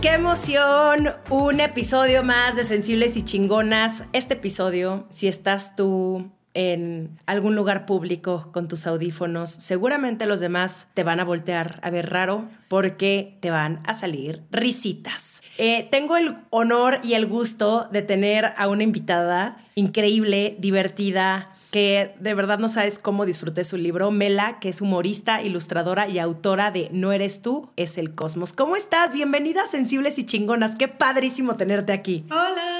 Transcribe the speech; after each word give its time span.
¡Qué 0.00 0.14
emoción! 0.14 1.10
Un 1.28 1.60
episodio 1.60 2.22
más 2.22 2.56
de 2.56 2.64
Sensibles 2.64 3.16
y 3.16 3.24
Chingonas. 3.24 4.04
Este 4.12 4.34
episodio, 4.34 5.06
si 5.10 5.28
estás 5.28 5.76
tú 5.76 6.30
en 6.54 7.18
algún 7.26 7.54
lugar 7.54 7.86
público 7.86 8.50
con 8.52 8.68
tus 8.68 8.86
audífonos, 8.86 9.50
seguramente 9.50 10.26
los 10.26 10.40
demás 10.40 10.88
te 10.94 11.04
van 11.04 11.20
a 11.20 11.24
voltear 11.24 11.78
a 11.82 11.90
ver 11.90 12.10
raro 12.10 12.48
porque 12.68 13.36
te 13.40 13.50
van 13.50 13.80
a 13.86 13.94
salir 13.94 14.42
risitas. 14.50 15.42
Eh, 15.58 15.88
tengo 15.90 16.16
el 16.16 16.36
honor 16.50 17.00
y 17.02 17.14
el 17.14 17.26
gusto 17.26 17.88
de 17.92 18.02
tener 18.02 18.52
a 18.56 18.68
una 18.68 18.82
invitada 18.82 19.56
increíble, 19.74 20.56
divertida, 20.58 21.50
que 21.70 22.14
de 22.18 22.34
verdad 22.34 22.58
no 22.58 22.68
sabes 22.68 22.98
cómo 22.98 23.26
disfruté 23.26 23.64
su 23.64 23.76
libro. 23.76 24.10
Mela, 24.10 24.58
que 24.58 24.68
es 24.68 24.80
humorista, 24.80 25.42
ilustradora 25.42 26.08
y 26.08 26.18
autora 26.18 26.70
de 26.70 26.88
No 26.92 27.12
eres 27.12 27.42
tú, 27.42 27.70
es 27.76 27.96
el 27.96 28.14
cosmos. 28.14 28.52
¿Cómo 28.52 28.76
estás? 28.76 29.12
Bienvenida 29.12 29.66
Sensibles 29.66 30.18
y 30.18 30.26
Chingonas. 30.26 30.76
Qué 30.76 30.88
padrísimo 30.88 31.56
tenerte 31.56 31.92
aquí. 31.92 32.24
Hola. 32.30 32.79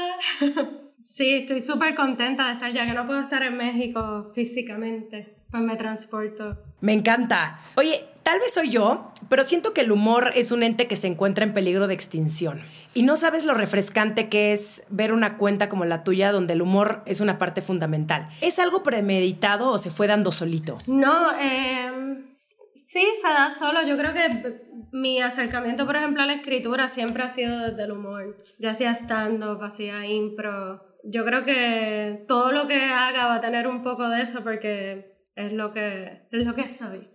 Sí, 0.83 1.35
estoy 1.35 1.61
súper 1.61 1.95
contenta 1.95 2.47
de 2.47 2.53
estar 2.53 2.73
ya 2.73 2.87
que 2.87 2.93
no 2.93 3.07
puedo 3.07 3.21
estar 3.21 3.43
en 3.43 3.57
México 3.57 4.31
físicamente. 4.35 5.37
Pues 5.51 5.63
me 5.63 5.77
transporto. 5.77 6.59
Me 6.81 6.93
encanta. 6.93 7.61
Oye, 7.75 8.05
tal 8.23 8.39
vez 8.39 8.53
soy 8.55 8.71
yo, 8.71 9.13
pero 9.29 9.45
siento 9.45 9.75
que 9.75 9.81
el 9.81 9.91
humor 9.91 10.31
es 10.35 10.53
un 10.53 10.63
ente 10.63 10.87
que 10.87 10.97
se 10.97 11.09
encuentra 11.09 11.45
en 11.45 11.53
peligro 11.53 11.89
de 11.89 11.95
extinción. 11.95 12.63
Y 12.95 13.03
no 13.03 13.17
sabes 13.17 13.45
lo 13.45 13.55
refrescante 13.55 14.29
que 14.29 14.53
es 14.53 14.85
ver 14.91 15.13
una 15.13 15.37
cuenta 15.37 15.69
como 15.69 15.85
la 15.85 16.05
tuya 16.05 16.33
donde 16.33 16.55
el 16.55 16.63
humor 16.63 17.03
es 17.07 17.21
una 17.21 17.39
parte 17.39 17.63
fundamental. 17.63 18.29
¿Es 18.41 18.59
algo 18.59 18.83
premeditado 18.83 19.71
o 19.71 19.79
se 19.79 19.91
fue 19.91 20.07
dando 20.07 20.33
solito? 20.33 20.79
No, 20.87 21.33
eh, 21.39 22.25
sí, 22.29 22.57
se 22.91 23.29
da 23.29 23.55
solo. 23.57 23.83
Yo 23.87 23.97
creo 23.97 24.13
que 24.13 24.63
mi 24.93 25.21
acercamiento, 25.21 25.87
por 25.87 25.97
ejemplo, 25.97 26.23
a 26.23 26.27
la 26.27 26.35
escritura 26.35 26.89
siempre 26.89 27.23
ha 27.23 27.31
sido 27.31 27.59
desde 27.61 27.85
el 27.85 27.93
humor. 27.93 28.43
Yo 28.59 28.71
hacía 28.71 28.93
stand-up, 28.93 29.63
hacía 29.63 30.05
impro. 30.07 30.85
Yo 31.05 31.25
creo 31.25 31.45
que 31.45 32.25
todo 32.27 32.53
lo 32.53 32.67
que 32.67 32.83
haga 32.83 33.27
va 33.27 33.37
a 33.37 33.41
tener 33.41 33.69
un 33.69 33.83
poco 33.83 34.09
de 34.09 34.23
eso 34.23 34.43
porque 34.43 35.17
es 35.37 35.53
lo 35.53 35.73
que, 35.73 36.27
es 36.33 36.45
lo 36.45 36.55
que 36.55 36.67
soy. 36.67 37.09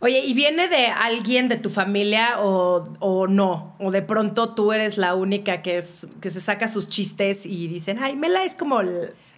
Oye, 0.00 0.20
¿y 0.20 0.34
viene 0.34 0.68
de 0.68 0.88
alguien 0.88 1.48
de 1.48 1.56
tu 1.56 1.70
familia 1.70 2.40
o, 2.40 2.92
o, 3.00 3.26
no? 3.26 3.74
O 3.80 3.90
de 3.90 4.02
pronto 4.02 4.54
tú 4.54 4.72
eres 4.74 4.98
la 4.98 5.14
única 5.14 5.62
que, 5.62 5.78
es, 5.78 6.06
que 6.20 6.28
se 6.28 6.42
saca 6.42 6.68
sus 6.68 6.90
chistes 6.90 7.46
y 7.46 7.68
dicen, 7.68 7.98
ay, 7.98 8.14
Mela 8.14 8.44
es 8.44 8.54
como 8.54 8.82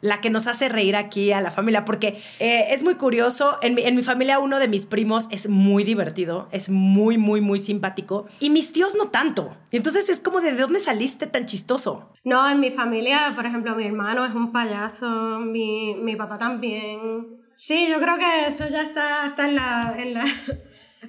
la 0.01 0.21
que 0.21 0.31
nos 0.31 0.47
hace 0.47 0.69
reír 0.69 0.97
aquí 0.97 1.33
a 1.33 1.41
la 1.41 1.51
familia, 1.51 1.85
porque 1.85 2.21
eh, 2.41 2.67
es 2.71 2.83
muy 2.83 2.95
curioso, 2.97 3.59
en 3.63 3.75
mi, 3.75 3.83
en 3.83 3.97
mi 3.97 4.03
familia 4.03 4.39
uno 4.39 4.59
de 4.59 4.69
mis 4.69 4.87
primos 4.87 5.29
es 5.31 5.49
muy 5.49 5.85
divertido, 5.85 6.49
es 6.53 6.69
muy, 6.69 7.19
muy, 7.19 7.41
muy 7.41 7.59
simpático, 7.59 8.27
y 8.41 8.51
mis 8.51 8.73
tíos 8.73 8.95
no 8.97 9.09
tanto. 9.09 9.57
Y 9.71 9.77
entonces 9.77 10.09
es 10.09 10.21
como, 10.21 10.41
¿de 10.41 10.53
dónde 10.53 10.81
saliste 10.81 11.27
tan 11.27 11.47
chistoso? 11.47 12.13
No, 12.25 12.49
en 12.51 12.61
mi 12.61 12.71
familia, 12.71 13.33
por 13.35 13.47
ejemplo, 13.47 13.75
mi 13.75 13.85
hermano 13.85 14.25
es 14.25 14.35
un 14.35 14.53
payaso, 14.53 15.39
mi, 15.41 15.95
mi 15.95 16.17
papá 16.17 16.39
también. 16.39 17.45
Sí, 17.55 17.89
yo 17.89 18.01
creo 18.01 18.19
que 18.19 18.49
eso 18.49 18.69
ya 18.69 18.83
está, 18.83 19.27
está 19.29 19.49
en 19.49 19.55
la... 19.57 19.95
En 19.99 20.15
la 20.15 20.25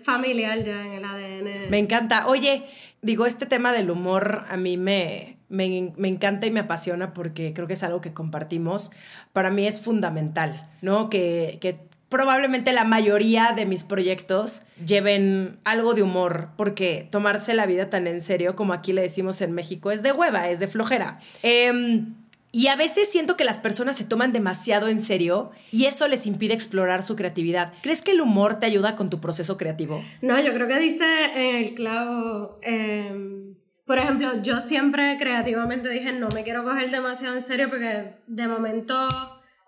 familiar 0.03 0.63
ya 0.63 0.85
en 0.85 0.93
el 0.93 1.05
ADN. 1.05 1.69
Me 1.69 1.79
encanta. 1.79 2.27
Oye, 2.27 2.63
digo, 3.01 3.25
este 3.25 3.45
tema 3.45 3.71
del 3.71 3.89
humor 3.89 4.43
a 4.49 4.57
mí 4.57 4.77
me, 4.77 5.36
me, 5.49 5.93
me, 5.97 6.07
encanta 6.07 6.47
y 6.47 6.51
me 6.51 6.61
apasiona 6.61 7.13
porque 7.13 7.53
creo 7.53 7.67
que 7.67 7.73
es 7.73 7.83
algo 7.83 8.01
que 8.01 8.13
compartimos. 8.13 8.91
Para 9.33 9.49
mí 9.49 9.67
es 9.67 9.79
fundamental, 9.79 10.69
¿no? 10.81 11.09
Que, 11.09 11.57
que 11.61 11.79
probablemente 12.09 12.73
la 12.73 12.83
mayoría 12.83 13.53
de 13.55 13.65
mis 13.65 13.83
proyectos 13.83 14.63
lleven 14.85 15.59
algo 15.63 15.93
de 15.93 16.03
humor, 16.03 16.49
porque 16.57 17.07
tomarse 17.11 17.53
la 17.53 17.65
vida 17.65 17.89
tan 17.89 18.07
en 18.07 18.21
serio 18.21 18.55
como 18.55 18.73
aquí 18.73 18.93
le 18.93 19.01
decimos 19.01 19.41
en 19.41 19.51
México 19.51 19.91
es 19.91 20.03
de 20.03 20.11
hueva, 20.11 20.49
es 20.49 20.59
de 20.59 20.67
flojera. 20.67 21.19
Eh, 21.43 22.03
y 22.53 22.67
a 22.67 22.75
veces 22.75 23.11
siento 23.11 23.35
que 23.35 23.43
las 23.43 23.59
personas 23.59 23.97
se 23.97 24.05
toman 24.05 24.31
demasiado 24.31 24.87
en 24.87 24.99
serio 24.99 25.51
y 25.71 25.85
eso 25.85 26.07
les 26.07 26.25
impide 26.25 26.53
explorar 26.53 27.03
su 27.03 27.15
creatividad. 27.15 27.73
¿Crees 27.83 28.01
que 28.01 28.11
el 28.11 28.21
humor 28.21 28.59
te 28.59 28.65
ayuda 28.65 28.95
con 28.95 29.09
tu 29.09 29.19
proceso 29.19 29.57
creativo? 29.57 30.03
No, 30.21 30.39
yo 30.41 30.53
creo 30.53 30.67
que 30.67 30.79
diste 30.79 31.59
el 31.59 31.75
clavo. 31.75 32.57
Eh, 32.63 33.46
por 33.87 33.97
ejemplo, 33.99 34.41
yo 34.41 34.59
siempre 34.59 35.15
creativamente 35.17 35.87
dije, 35.89 36.11
no 36.11 36.27
me 36.27 36.43
quiero 36.43 36.65
coger 36.65 36.91
demasiado 36.91 37.37
en 37.37 37.43
serio 37.43 37.69
porque 37.69 38.17
de 38.27 38.47
momento 38.47 38.93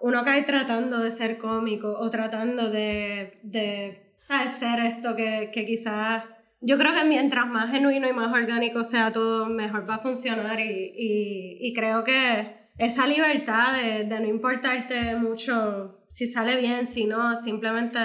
uno 0.02 0.24
cae 0.24 0.44
tratando 0.44 1.00
de 1.00 1.10
ser 1.10 1.38
cómico 1.38 1.96
o 1.98 2.10
tratando 2.10 2.70
de, 2.70 3.40
de 3.44 4.14
¿sabes? 4.22 4.52
ser 4.52 4.82
esto 4.82 5.16
que, 5.16 5.52
que 5.54 5.66
quizás... 5.66 6.26
Yo 6.60 6.78
creo 6.78 6.94
que 6.94 7.06
mientras 7.06 7.48
más 7.48 7.72
genuino 7.72 8.10
y 8.10 8.12
más 8.12 8.34
orgánico 8.34 8.84
sea 8.84 9.14
todo, 9.14 9.46
mejor 9.46 9.90
va 9.90 9.96
a 9.96 10.00
funcionar 10.00 10.60
y, 10.60 10.92
y, 10.94 11.58
y 11.58 11.74
creo 11.74 12.04
que 12.04 12.68
esa 12.78 13.08
libertad 13.08 13.74
de, 13.82 14.04
de, 14.04 14.20
no 14.20 14.28
importarte 14.28 15.16
mucho 15.16 16.04
si 16.10 16.28
sale 16.28 16.58
bien, 16.60 16.90
si 16.90 17.06
no, 17.06 17.38
simplemente 17.38 18.00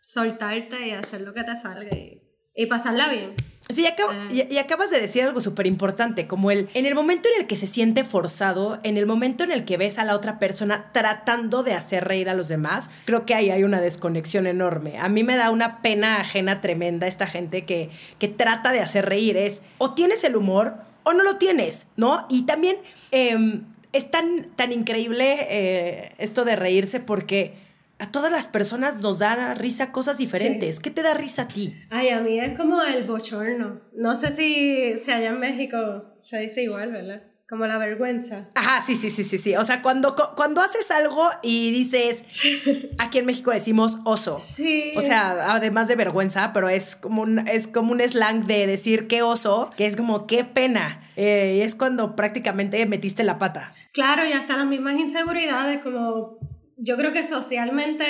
soltarte 0.00 0.86
y 0.86 0.92
hacer 0.92 1.22
lo 1.22 1.34
que 1.34 1.42
te 1.42 1.56
salga 1.56 1.90
y, 1.96 2.22
y 2.54 2.66
pasarla 2.66 3.08
bien. 3.08 3.34
Sí, 3.70 3.86
y, 4.30 4.54
y, 4.54 4.58
acabas 4.58 4.90
de 4.90 5.00
decir 5.00 5.24
algo 5.24 5.40
súper 5.40 5.66
importante, 5.66 6.26
como 6.26 6.50
el, 6.50 6.68
en 6.74 6.86
el 6.86 6.94
momento 6.94 7.28
en 7.34 7.40
el 7.40 7.46
que 7.46 7.56
se 7.56 7.66
siente 7.66 8.04
forzado, 8.04 8.80
en 8.82 8.96
el 8.96 9.06
momento 9.06 9.44
en 9.44 9.52
el 9.52 9.64
que 9.64 9.76
ves 9.76 9.98
a 9.98 10.04
la 10.04 10.14
otra 10.14 10.38
persona 10.38 10.90
tratando 10.92 11.62
de 11.62 11.74
hacer 11.74 12.04
reír 12.04 12.28
a 12.28 12.34
los 12.34 12.48
demás, 12.48 12.90
creo 13.04 13.26
que 13.26 13.34
ahí 13.34 13.50
hay 13.50 13.64
una 13.64 13.80
desconexión 13.80 14.46
enorme. 14.46 14.98
A 14.98 15.08
mí 15.08 15.24
me 15.24 15.36
da 15.36 15.50
una 15.50 15.82
pena 15.82 16.20
ajena 16.20 16.60
tremenda 16.60 17.06
esta 17.06 17.26
gente 17.26 17.64
que, 17.64 17.90
que 18.18 18.28
trata 18.28 18.72
de 18.72 18.80
hacer 18.80 19.06
reír. 19.06 19.36
Es, 19.36 19.62
o 19.78 19.94
tienes 19.94 20.24
el 20.24 20.36
humor 20.36 20.74
o 21.02 21.12
no 21.12 21.22
lo 21.22 21.36
tienes, 21.36 21.86
¿no? 21.96 22.26
Y 22.28 22.46
también... 22.46 22.76
Eh, 23.12 23.60
es 23.92 24.10
tan, 24.10 24.50
tan 24.56 24.72
increíble 24.72 25.46
eh, 25.50 26.12
esto 26.18 26.44
de 26.44 26.56
reírse 26.56 27.00
porque 27.00 27.54
a 28.00 28.10
todas 28.10 28.32
las 28.32 28.48
personas 28.48 28.96
nos 28.96 29.18
da 29.18 29.54
risa 29.54 29.92
cosas 29.92 30.16
diferentes. 30.16 30.76
Sí. 30.76 30.82
¿Qué 30.82 30.90
te 30.90 31.02
da 31.02 31.14
risa 31.14 31.42
a 31.42 31.48
ti? 31.48 31.76
Ay, 31.90 32.08
a 32.08 32.20
mí 32.20 32.40
es 32.40 32.56
como 32.58 32.82
el 32.82 33.04
bochorno. 33.04 33.80
No 33.94 34.16
sé 34.16 34.30
si, 34.30 34.98
si 34.98 35.10
allá 35.10 35.28
en 35.30 35.40
México 35.40 36.04
se 36.22 36.38
dice 36.38 36.62
igual, 36.62 36.92
¿verdad? 36.92 37.22
Como 37.48 37.66
la 37.66 37.78
vergüenza. 37.78 38.48
Ajá, 38.54 38.80
sí, 38.80 38.96
sí, 38.96 39.10
sí, 39.10 39.24
sí, 39.24 39.36
sí. 39.36 39.56
O 39.56 39.64
sea, 39.64 39.82
cuando, 39.82 40.14
cuando 40.36 40.62
haces 40.62 40.90
algo 40.90 41.28
y 41.42 41.72
dices, 41.72 42.24
sí. 42.28 42.62
aquí 42.98 43.18
en 43.18 43.26
México 43.26 43.50
decimos 43.50 43.98
oso. 44.04 44.38
Sí. 44.38 44.92
O 44.96 45.00
sea, 45.00 45.52
además 45.54 45.88
de 45.88 45.96
vergüenza, 45.96 46.52
pero 46.54 46.68
es 46.68 46.96
como 46.96 47.22
un, 47.22 47.46
es 47.48 47.66
como 47.66 47.92
un 47.92 48.00
slang 48.00 48.46
de 48.46 48.66
decir 48.66 49.08
qué 49.08 49.22
oso, 49.22 49.72
que 49.76 49.86
es 49.86 49.96
como 49.96 50.26
qué 50.26 50.44
pena. 50.44 51.02
Eh, 51.16 51.56
y 51.58 51.60
es 51.60 51.74
cuando 51.74 52.16
prácticamente 52.16 52.86
metiste 52.86 53.24
la 53.24 53.38
pata. 53.38 53.74
Claro, 53.92 54.24
y 54.24 54.32
hasta 54.32 54.56
las 54.56 54.66
mismas 54.66 54.96
inseguridades, 54.98 55.82
como 55.82 56.38
yo 56.80 56.96
creo 56.96 57.12
que 57.12 57.24
socialmente 57.24 58.04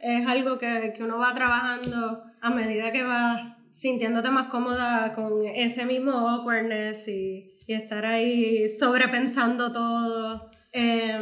es 0.00 0.26
algo 0.26 0.58
que, 0.58 0.92
que 0.94 1.02
uno 1.04 1.18
va 1.18 1.34
trabajando 1.34 2.24
a 2.40 2.50
medida 2.50 2.92
que 2.92 3.02
va 3.02 3.58
sintiéndote 3.70 4.30
más 4.30 4.46
cómoda 4.46 5.12
con 5.12 5.46
ese 5.46 5.84
mismo 5.84 6.12
awkwardness 6.12 7.06
y, 7.08 7.56
y 7.66 7.74
estar 7.74 8.04
ahí 8.04 8.68
sobrepensando 8.68 9.70
todo. 9.70 10.50
Eh, 10.72 11.20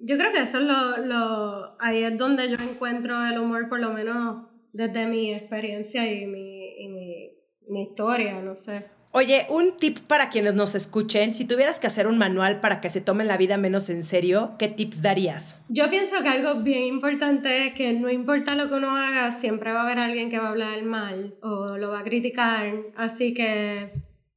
yo 0.00 0.16
creo 0.18 0.32
que 0.32 0.42
eso 0.42 0.58
es 0.58 0.64
lo, 0.64 0.98
lo, 0.98 1.76
ahí 1.80 2.02
es 2.02 2.16
donde 2.16 2.48
yo 2.48 2.56
encuentro 2.56 3.24
el 3.24 3.38
humor, 3.38 3.68
por 3.68 3.80
lo 3.80 3.92
menos 3.92 4.46
desde 4.72 5.06
mi 5.06 5.32
experiencia 5.32 6.10
y 6.10 6.26
mi, 6.26 6.76
y 6.78 6.88
mi, 6.88 7.30
mi 7.70 7.82
historia, 7.82 8.40
no 8.40 8.54
sé. 8.54 8.86
Oye, 9.16 9.46
un 9.48 9.76
tip 9.76 9.98
para 10.08 10.28
quienes 10.28 10.56
nos 10.56 10.74
escuchen, 10.74 11.30
si 11.30 11.44
tuvieras 11.44 11.78
que 11.78 11.86
hacer 11.86 12.08
un 12.08 12.18
manual 12.18 12.58
para 12.58 12.80
que 12.80 12.90
se 12.90 13.00
tomen 13.00 13.28
la 13.28 13.36
vida 13.36 13.56
menos 13.56 13.88
en 13.88 14.02
serio, 14.02 14.56
¿qué 14.58 14.66
tips 14.66 15.02
darías? 15.02 15.60
Yo 15.68 15.88
pienso 15.88 16.20
que 16.24 16.30
algo 16.30 16.62
bien 16.62 16.82
importante 16.82 17.68
es 17.68 17.74
que 17.74 17.92
no 17.92 18.10
importa 18.10 18.56
lo 18.56 18.68
que 18.68 18.74
uno 18.74 18.96
haga, 18.96 19.30
siempre 19.30 19.72
va 19.72 19.82
a 19.82 19.84
haber 19.84 20.00
alguien 20.00 20.30
que 20.30 20.40
va 20.40 20.48
a 20.48 20.50
hablar 20.50 20.82
mal 20.82 21.36
o 21.42 21.76
lo 21.78 21.90
va 21.90 22.00
a 22.00 22.02
criticar, 22.02 22.74
así 22.96 23.32
que 23.34 23.88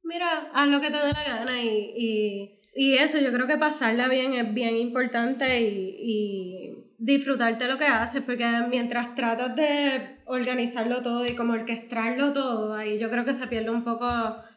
mira, 0.04 0.48
haz 0.54 0.68
lo 0.68 0.80
que 0.80 0.90
te 0.90 0.96
dé 0.98 1.12
la 1.12 1.24
gana 1.24 1.60
y, 1.60 1.92
y, 1.96 2.60
y 2.76 2.94
eso, 2.98 3.18
yo 3.18 3.32
creo 3.32 3.48
que 3.48 3.58
pasarla 3.58 4.06
bien 4.06 4.34
es 4.34 4.54
bien 4.54 4.76
importante 4.76 5.60
y, 5.60 5.96
y 5.98 6.84
disfrutarte 6.98 7.66
lo 7.66 7.78
que 7.78 7.86
haces, 7.86 8.22
porque 8.22 8.46
mientras 8.70 9.16
tratas 9.16 9.56
de 9.56 10.17
organizarlo 10.28 11.02
todo 11.02 11.26
y 11.26 11.34
como 11.34 11.54
orquestarlo 11.54 12.32
todo, 12.32 12.74
ahí 12.74 12.98
yo 12.98 13.10
creo 13.10 13.24
que 13.24 13.34
se 13.34 13.46
pierde 13.46 13.70
un 13.70 13.84
poco 13.84 14.06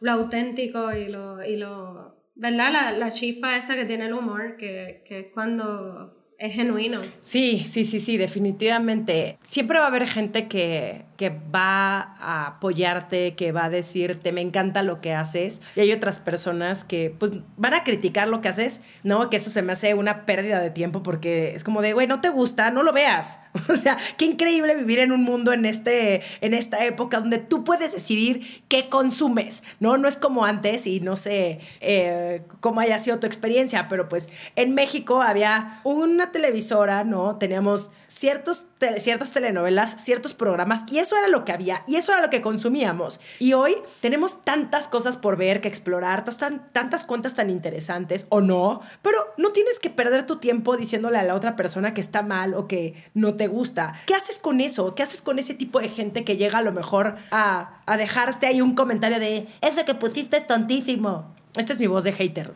lo 0.00 0.12
auténtico 0.12 0.92
y 0.92 1.08
lo, 1.08 1.44
y 1.44 1.56
lo 1.56 2.16
¿verdad? 2.34 2.72
La, 2.72 2.92
la 2.92 3.10
chispa 3.10 3.56
esta 3.56 3.74
que 3.74 3.84
tiene 3.84 4.06
el 4.06 4.12
humor, 4.12 4.56
que, 4.56 5.02
que 5.04 5.20
es 5.20 5.26
cuando 5.32 6.21
es 6.42 6.54
genuino. 6.54 6.98
Sí, 7.20 7.64
sí, 7.64 7.84
sí, 7.84 8.00
sí, 8.00 8.16
definitivamente. 8.16 9.38
Siempre 9.44 9.78
va 9.78 9.84
a 9.84 9.88
haber 9.88 10.08
gente 10.08 10.48
que, 10.48 11.04
que 11.16 11.30
va 11.30 12.16
a 12.18 12.46
apoyarte, 12.48 13.36
que 13.36 13.52
va 13.52 13.66
a 13.66 13.70
decirte, 13.70 14.32
me 14.32 14.40
encanta 14.40 14.82
lo 14.82 15.00
que 15.00 15.14
haces. 15.14 15.60
Y 15.76 15.80
hay 15.80 15.92
otras 15.92 16.18
personas 16.18 16.82
que 16.84 17.14
pues 17.16 17.30
van 17.56 17.74
a 17.74 17.84
criticar 17.84 18.26
lo 18.26 18.40
que 18.40 18.48
haces, 18.48 18.80
¿no? 19.04 19.30
Que 19.30 19.36
eso 19.36 19.50
se 19.50 19.62
me 19.62 19.72
hace 19.72 19.94
una 19.94 20.26
pérdida 20.26 20.58
de 20.60 20.70
tiempo 20.70 21.04
porque 21.04 21.54
es 21.54 21.62
como 21.62 21.80
de, 21.80 21.92
güey, 21.92 22.08
no 22.08 22.20
te 22.20 22.28
gusta, 22.28 22.72
no 22.72 22.82
lo 22.82 22.92
veas. 22.92 23.38
O 23.68 23.76
sea, 23.76 23.96
qué 24.18 24.24
increíble 24.24 24.74
vivir 24.74 24.98
en 24.98 25.12
un 25.12 25.22
mundo 25.22 25.52
en, 25.52 25.64
este, 25.64 26.22
en 26.40 26.52
esta 26.52 26.84
época 26.84 27.20
donde 27.20 27.38
tú 27.38 27.64
puedes 27.64 27.92
decidir 27.92 28.64
qué 28.68 28.88
consumes, 28.88 29.62
¿no? 29.78 29.96
No 29.96 30.08
es 30.08 30.16
como 30.16 30.44
antes 30.44 30.86
y 30.86 31.00
no 31.00 31.14
sé 31.14 31.60
eh, 31.80 32.42
cómo 32.60 32.80
haya 32.80 32.98
sido 32.98 33.20
tu 33.20 33.26
experiencia, 33.26 33.86
pero 33.88 34.08
pues 34.08 34.28
en 34.56 34.74
México 34.74 35.22
había 35.22 35.80
una 35.84 36.31
televisora, 36.32 37.04
¿no? 37.04 37.36
Teníamos 37.36 37.90
ciertos 38.08 38.66
ciertas 38.98 39.32
telenovelas, 39.32 40.02
ciertos 40.02 40.34
programas, 40.34 40.84
y 40.90 40.98
eso 40.98 41.16
era 41.16 41.28
lo 41.28 41.44
que 41.44 41.52
había, 41.52 41.84
y 41.86 41.96
eso 41.96 42.12
era 42.12 42.20
lo 42.20 42.30
que 42.30 42.40
consumíamos. 42.40 43.20
Y 43.38 43.52
hoy 43.52 43.76
tenemos 44.00 44.44
tantas 44.44 44.88
cosas 44.88 45.16
por 45.16 45.36
ver, 45.36 45.60
que 45.60 45.68
explorar, 45.68 46.24
tan, 46.24 46.66
tantas 46.72 47.04
cuentas 47.04 47.34
tan 47.34 47.50
interesantes, 47.50 48.26
o 48.28 48.40
no, 48.40 48.80
pero 49.02 49.18
no 49.36 49.50
tienes 49.50 49.78
que 49.78 49.90
perder 49.90 50.26
tu 50.26 50.36
tiempo 50.36 50.76
diciéndole 50.76 51.18
a 51.18 51.22
la 51.22 51.34
otra 51.34 51.56
persona 51.56 51.94
que 51.94 52.00
está 52.00 52.22
mal 52.22 52.54
o 52.54 52.66
que 52.66 52.94
no 53.14 53.34
te 53.34 53.46
gusta. 53.46 53.94
¿Qué 54.06 54.14
haces 54.14 54.38
con 54.38 54.60
eso? 54.60 54.94
¿Qué 54.94 55.02
haces 55.02 55.22
con 55.22 55.38
ese 55.38 55.54
tipo 55.54 55.80
de 55.80 55.88
gente 55.88 56.24
que 56.24 56.36
llega 56.36 56.58
a 56.58 56.62
lo 56.62 56.72
mejor 56.72 57.16
a, 57.30 57.80
a 57.86 57.96
dejarte 57.96 58.46
ahí 58.46 58.60
un 58.60 58.74
comentario 58.74 59.20
de, 59.20 59.46
eso 59.60 59.84
que 59.86 59.94
pusiste 59.94 60.40
tontísimo? 60.40 61.32
Esta 61.56 61.74
es 61.74 61.80
mi 61.80 61.86
voz 61.86 62.04
de 62.04 62.12
hater. 62.12 62.52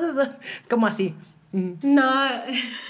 Como 0.68 0.86
así. 0.86 1.14
No, 1.52 2.12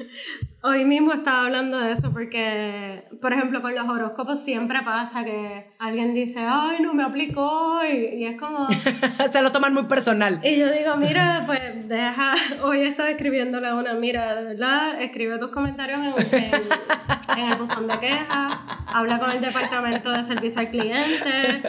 hoy 0.62 0.84
mismo 0.84 1.12
estaba 1.12 1.42
hablando 1.42 1.80
de 1.80 1.92
eso 1.92 2.12
porque, 2.12 3.02
por 3.20 3.32
ejemplo, 3.32 3.60
con 3.60 3.74
los 3.74 3.88
horóscopos 3.88 4.42
siempre 4.42 4.82
pasa 4.82 5.24
que 5.24 5.72
alguien 5.80 6.14
dice, 6.14 6.46
ay, 6.48 6.78
no 6.80 6.94
me 6.94 7.02
aplicó 7.02 7.80
y, 7.84 8.24
es 8.24 8.40
como... 8.40 8.68
Se 9.32 9.42
lo 9.42 9.50
toman 9.50 9.74
muy 9.74 9.84
personal. 9.84 10.40
Y 10.44 10.56
yo 10.56 10.70
digo, 10.70 10.96
mira, 10.96 11.42
pues 11.44 11.88
deja, 11.88 12.34
hoy 12.62 12.82
estaba 12.82 13.10
escribiéndole 13.10 13.66
a 13.66 13.74
una, 13.74 13.94
mira, 13.94 14.36
de 14.36 14.44
verdad, 14.44 15.02
escribe 15.02 15.38
tus 15.38 15.50
comentarios 15.50 15.98
en, 16.00 16.32
en 17.38 17.50
el 17.50 17.58
buzón 17.58 17.88
de 17.88 17.98
quejas, 17.98 18.58
habla 18.86 19.18
con 19.18 19.30
el 19.32 19.40
departamento 19.40 20.12
de 20.12 20.22
servicio 20.22 20.60
al 20.60 20.70
cliente 20.70 21.62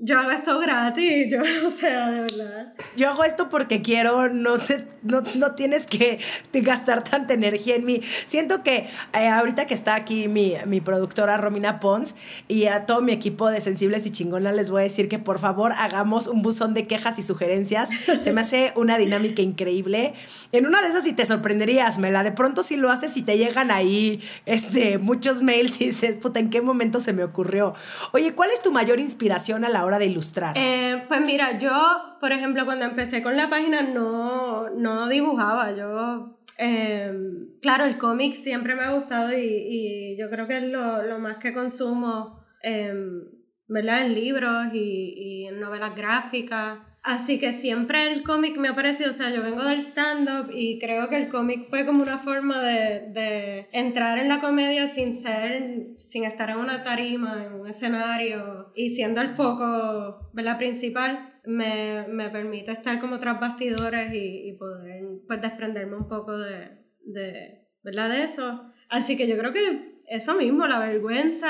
yo 0.00 0.18
hago 0.18 0.30
esto 0.30 0.58
gratis, 0.60 1.26
yo, 1.30 1.40
o 1.66 1.70
sea, 1.70 2.10
de 2.10 2.20
verdad. 2.20 2.72
Yo 2.96 3.10
hago 3.10 3.24
esto 3.24 3.48
porque 3.48 3.82
quiero, 3.82 4.28
no, 4.28 4.58
te, 4.58 4.86
no, 5.02 5.22
no 5.34 5.54
tienes 5.54 5.86
que 5.86 6.20
gastar 6.52 7.02
tanta 7.02 7.34
energía 7.34 7.76
en 7.76 7.84
mí. 7.84 8.00
Siento 8.24 8.62
que 8.62 8.86
eh, 9.12 9.28
ahorita 9.28 9.66
que 9.66 9.74
está 9.74 9.94
aquí 9.94 10.28
mi, 10.28 10.54
mi, 10.66 10.80
productora 10.80 11.36
Romina 11.36 11.80
Pons 11.80 12.14
y 12.46 12.66
a 12.66 12.86
todo 12.86 13.00
mi 13.00 13.12
equipo 13.12 13.50
de 13.50 13.60
sensibles 13.60 14.06
y 14.06 14.10
chingonas 14.10 14.54
les 14.54 14.70
voy 14.70 14.80
a 14.80 14.84
decir 14.84 15.08
que 15.08 15.18
por 15.18 15.38
favor 15.38 15.72
hagamos 15.72 16.28
un 16.28 16.42
buzón 16.42 16.74
de 16.74 16.86
quejas 16.86 17.18
y 17.18 17.22
sugerencias. 17.22 17.90
Se 18.20 18.32
me 18.32 18.42
hace 18.42 18.72
una 18.76 18.98
dinámica 18.98 19.42
increíble. 19.42 20.14
En 20.52 20.66
una 20.66 20.80
de 20.80 20.88
esas 20.88 21.04
sí 21.04 21.12
te 21.12 21.24
sorprenderías, 21.24 21.98
Mela. 21.98 22.22
De 22.22 22.32
pronto 22.32 22.62
si 22.62 22.76
lo 22.76 22.90
haces 22.90 23.16
y 23.16 23.22
te 23.22 23.36
llegan 23.36 23.70
ahí 23.70 24.20
este, 24.46 24.98
muchos 24.98 25.42
mails 25.42 25.80
y 25.80 25.86
dices, 25.86 26.16
puta, 26.16 26.38
¿en 26.38 26.50
qué 26.50 26.62
momento 26.62 27.00
se 27.00 27.12
me 27.12 27.24
ocurrió? 27.24 27.74
Oye, 28.12 28.34
¿cuál 28.34 28.50
es 28.50 28.62
tu 28.62 28.70
mayor 28.70 29.00
inspiración 29.00 29.64
a 29.64 29.68
la 29.68 29.84
hora 29.84 29.87
de 29.96 30.06
ilustrar? 30.06 30.58
Eh, 30.58 31.04
pues 31.08 31.20
mira, 31.22 31.56
yo, 31.56 31.72
por 32.20 32.32
ejemplo, 32.32 32.66
cuando 32.66 32.84
empecé 32.84 33.22
con 33.22 33.36
la 33.36 33.48
página 33.48 33.82
no, 33.82 34.68
no 34.70 35.08
dibujaba, 35.08 35.74
yo... 35.74 36.34
Em, 36.60 37.56
claro, 37.62 37.84
el 37.84 37.98
cómic 37.98 38.32
siempre 38.34 38.74
me 38.74 38.82
ha 38.82 38.90
gustado 38.90 39.30
y, 39.32 40.16
yo 40.18 40.28
creo 40.28 40.48
que 40.48 40.56
es 40.56 40.64
lo, 40.64 41.04
lo 41.04 41.20
más 41.20 41.36
que 41.36 41.52
consumo, 41.52 42.44
em, 42.62 43.22
¿verdad? 43.68 44.04
En 44.04 44.14
libros 44.14 44.66
y, 44.74 45.14
y 45.16 45.46
en 45.46 45.60
novelas 45.60 45.94
gráficas. 45.94 46.80
Así 47.04 47.38
que 47.38 47.52
siempre 47.52 48.12
el 48.12 48.22
cómic 48.22 48.56
me 48.56 48.68
ha 48.68 48.74
parecido, 48.74 49.10
o 49.10 49.12
sea, 49.12 49.30
yo 49.30 49.42
vengo 49.42 49.64
del 49.64 49.80
stand-up 49.80 50.50
y 50.52 50.78
creo 50.78 51.08
que 51.08 51.16
el 51.16 51.28
cómic 51.28 51.68
fue 51.70 51.86
como 51.86 52.02
una 52.02 52.18
forma 52.18 52.60
de, 52.62 53.08
de, 53.12 53.68
entrar 53.72 54.18
en 54.18 54.28
la 54.28 54.40
comedia 54.40 54.88
sin 54.88 55.14
ser, 55.14 55.92
sin 55.96 56.24
estar 56.24 56.50
en 56.50 56.56
una 56.56 56.82
tarima, 56.82 57.44
en 57.46 57.60
un 57.60 57.68
escenario 57.68 58.72
y 58.74 58.94
siendo 58.94 59.20
el 59.20 59.28
foco, 59.28 60.30
¿verdad? 60.32 60.58
Principal, 60.58 61.40
me, 61.44 62.04
me 62.08 62.30
permite 62.30 62.72
estar 62.72 62.98
como 62.98 63.18
tras 63.18 63.38
bastidores 63.38 64.12
y, 64.12 64.48
y, 64.48 64.52
poder, 64.54 65.04
pues, 65.26 65.40
desprenderme 65.40 65.96
un 65.96 66.08
poco 66.08 66.36
de, 66.36 66.84
de, 67.04 67.68
¿verdad? 67.82 68.10
De 68.10 68.24
eso. 68.24 68.72
Así 68.90 69.16
que 69.16 69.28
yo 69.28 69.38
creo 69.38 69.52
que 69.52 70.02
eso 70.08 70.34
mismo, 70.34 70.66
la 70.66 70.80
vergüenza, 70.80 71.48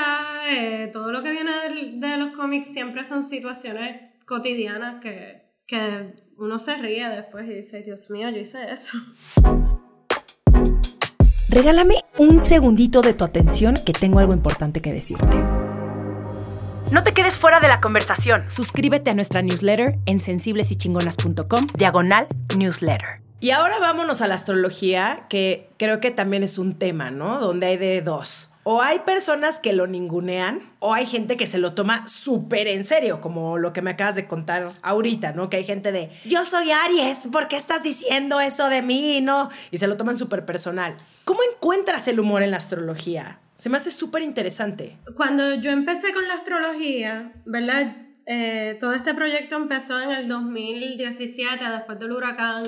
eh, 0.49 0.89
todo 0.93 1.11
lo 1.11 1.23
que 1.23 1.31
viene 1.31 1.51
de, 1.51 2.07
de 2.07 2.17
los 2.17 2.35
cómics 2.35 2.71
siempre 2.71 3.03
son 3.03 3.23
situaciones 3.23 4.09
cotidianas 4.29 5.01
que, 5.01 5.55
que 5.65 6.13
uno 6.37 6.59
se 6.59 6.77
ríe 6.77 7.09
después 7.09 7.49
y 7.49 7.55
dice, 7.55 7.81
Dios 7.81 8.11
mío, 8.11 8.29
yo 8.29 8.37
hice 8.37 8.71
eso. 8.71 8.97
Regálame 11.49 11.95
un 12.19 12.37
segundito 12.37 13.01
de 13.01 13.15
tu 13.15 13.23
atención 13.23 13.75
que 13.83 13.91
tengo 13.91 14.19
algo 14.19 14.33
importante 14.33 14.81
que 14.81 14.93
decirte. 14.93 15.35
No 16.91 17.03
te 17.03 17.13
quedes 17.13 17.39
fuera 17.39 17.59
de 17.59 17.67
la 17.67 17.79
conversación. 17.79 18.49
Suscríbete 18.51 19.09
a 19.09 19.15
nuestra 19.15 19.41
newsletter 19.41 19.97
en 20.05 20.19
sensiblesychingonas.com, 20.19 21.67
diagonal 21.75 22.27
newsletter. 22.55 23.21
Y 23.39 23.49
ahora 23.49 23.79
vámonos 23.79 24.21
a 24.21 24.27
la 24.27 24.35
astrología, 24.35 25.25
que 25.27 25.71
creo 25.77 25.99
que 26.01 26.11
también 26.11 26.43
es 26.43 26.59
un 26.59 26.75
tema, 26.75 27.09
¿no? 27.09 27.39
Donde 27.39 27.67
hay 27.67 27.77
de 27.77 28.01
dos 28.01 28.51
o 28.71 28.83
hay 28.83 28.99
personas 28.99 29.57
que 29.57 29.73
lo 29.73 29.87
ningunean 29.87 30.61
o 30.77 30.93
hay 30.93 31.07
gente 31.07 31.37
que 31.37 31.47
se 31.47 31.57
lo 31.57 31.73
toma 31.73 32.05
súper 32.05 32.67
en 32.67 32.85
serio, 32.85 33.19
como 33.19 33.57
lo 33.57 33.73
que 33.73 33.81
me 33.81 33.89
acabas 33.89 34.13
de 34.13 34.27
contar 34.27 34.73
ahorita, 34.83 35.31
¿no? 35.31 35.49
Que 35.49 35.57
hay 35.57 35.63
gente 35.63 35.91
de, 35.91 36.11
yo 36.25 36.45
soy 36.45 36.69
Aries, 36.69 37.29
¿por 37.31 37.47
qué 37.47 37.55
estás 37.55 37.81
diciendo 37.81 38.39
eso 38.39 38.69
de 38.69 38.83
mí? 38.83 39.21
¿No? 39.21 39.49
Y 39.71 39.79
se 39.79 39.87
lo 39.87 39.97
toman 39.97 40.19
súper 40.19 40.45
personal. 40.45 40.95
¿Cómo 41.25 41.39
encuentras 41.51 42.07
el 42.09 42.19
humor 42.19 42.43
en 42.43 42.51
la 42.51 42.57
astrología? 42.57 43.39
Se 43.55 43.69
me 43.69 43.77
hace 43.77 43.89
súper 43.89 44.21
interesante. 44.21 44.99
Cuando 45.15 45.55
yo 45.55 45.71
empecé 45.71 46.13
con 46.13 46.27
la 46.27 46.35
astrología, 46.35 47.33
¿verdad? 47.47 47.95
Eh, 48.27 48.77
todo 48.79 48.93
este 48.93 49.15
proyecto 49.15 49.55
empezó 49.55 49.99
en 49.99 50.11
el 50.11 50.27
2017, 50.27 51.65
después 51.71 51.97
del 51.97 52.11
huracán. 52.11 52.65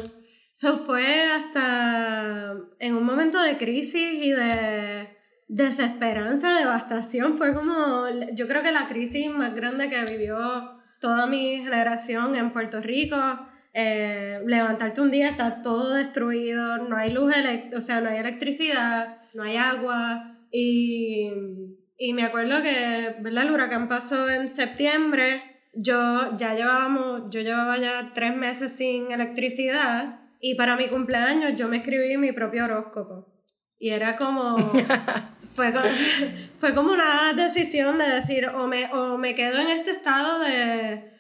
Eso 0.52 0.80
fue 0.80 1.26
hasta 1.26 2.56
en 2.80 2.96
un 2.96 3.04
momento 3.04 3.40
de 3.40 3.60
crisis 3.60 4.14
y 4.16 4.32
de 4.32 5.21
desesperanza, 5.52 6.58
devastación. 6.58 7.38
Fue 7.38 7.54
como, 7.54 8.06
yo 8.34 8.48
creo 8.48 8.64
que 8.64 8.72
la 8.72 8.88
crisis 8.88 9.30
más 9.30 9.54
grande 9.54 9.90
que 9.90 10.04
vivió 10.04 10.38
toda 11.02 11.28
mi 11.28 11.58
generación 11.58 12.36
en 12.36 12.54
Puerto 12.54 12.80
Rico. 12.82 13.18
Eh, 13.74 14.40
levantarte 14.46 15.02
un 15.02 15.12
día, 15.12 15.30
está 15.30 15.62
todo 15.62 15.94
destruido, 15.94 16.78
no 16.78 16.96
hay 16.96 17.12
luz, 17.12 17.34
o 17.76 17.82
sea, 17.82 18.00
no 18.02 18.10
hay 18.10 18.20
electricidad, 18.20 19.18
no 19.34 19.44
hay 19.44 19.58
agua. 19.58 20.32
Y, 20.52 21.30
y 21.98 22.14
me 22.14 22.24
acuerdo 22.24 22.62
que, 22.62 23.18
¿verdad? 23.20 23.44
El 23.44 23.52
huracán 23.52 23.90
pasó 23.90 24.30
en 24.30 24.48
septiembre. 24.48 25.44
Yo 25.74 26.36
ya 26.38 26.56
llevábamos, 26.56 27.24
yo 27.30 27.42
llevaba 27.42 27.78
ya 27.78 28.12
tres 28.14 28.36
meses 28.36 28.72
sin 28.72 29.12
electricidad 29.12 30.20
y 30.40 30.56
para 30.56 30.76
mi 30.76 30.88
cumpleaños 30.88 31.54
yo 31.56 31.68
me 31.68 31.78
escribí 31.78 32.16
mi 32.18 32.32
propio 32.32 32.66
horóscopo. 32.66 33.28
Y 33.80 33.90
era 33.90 34.16
como, 34.16 34.58
fue, 35.52 35.74
fue 36.58 36.74
como 36.74 36.92
una 36.92 37.34
decisión 37.34 37.98
de 37.98 38.10
decir, 38.10 38.48
o 38.48 38.68
me, 38.68 38.86
o 38.94 39.18
me 39.18 39.36
quedo 39.36 39.60
en 39.60 39.68
este 39.68 39.92
estado 39.92 40.40
de, 40.40 41.12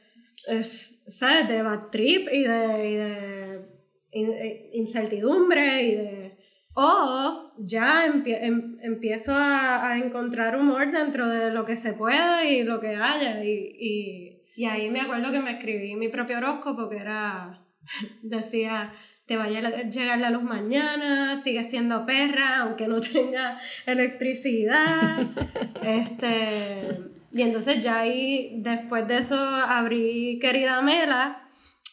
¿sabes? 1.07 1.47
De 1.47 1.61
bad 1.61 1.89
trip 1.91 2.27
y 2.31 2.43
de, 2.43 2.89
y 2.89 2.95
de 2.95 3.71
eh, 4.11 4.69
incertidumbre 4.73 5.83
y 5.83 5.95
de... 5.95 6.38
O 6.73 7.53
ya 7.57 8.05
em, 8.05 8.77
empiezo 8.81 9.33
a, 9.33 9.91
a, 9.91 9.97
encontrar 9.97 10.55
humor 10.55 10.89
dentro 10.89 11.27
de 11.27 11.51
lo 11.51 11.65
que 11.65 11.75
se 11.75 11.91
pueda 11.91 12.45
y 12.45 12.63
lo 12.63 12.79
que 12.79 12.95
haya. 12.95 13.43
Y, 13.43 13.75
y, 13.77 14.43
y 14.55 14.65
ahí 14.65 14.89
me 14.89 15.01
acuerdo 15.01 15.33
que 15.33 15.39
me 15.39 15.51
escribí 15.51 15.95
mi 15.95 16.07
propio 16.07 16.38
horóscopo 16.38 16.89
que 16.89 16.95
era, 16.95 17.65
decía, 18.21 18.91
te 19.25 19.38
vaya 19.38 19.59
a 19.59 19.83
llegar 19.83 20.19
la 20.19 20.29
luz 20.29 20.43
mañana, 20.43 21.39
sigue 21.39 21.63
siendo 21.63 22.05
perra, 22.05 22.59
aunque 22.59 22.88
no 22.88 23.01
tenga 23.01 23.57
electricidad. 23.85 25.25
este, 25.83 27.00
y 27.33 27.41
entonces 27.41 27.83
ya 27.83 28.01
ahí, 28.01 28.55
después 28.57 29.07
de 29.07 29.17
eso, 29.17 29.38
abrí 29.38 30.39
Querida 30.39 30.81
Mela 30.81 31.47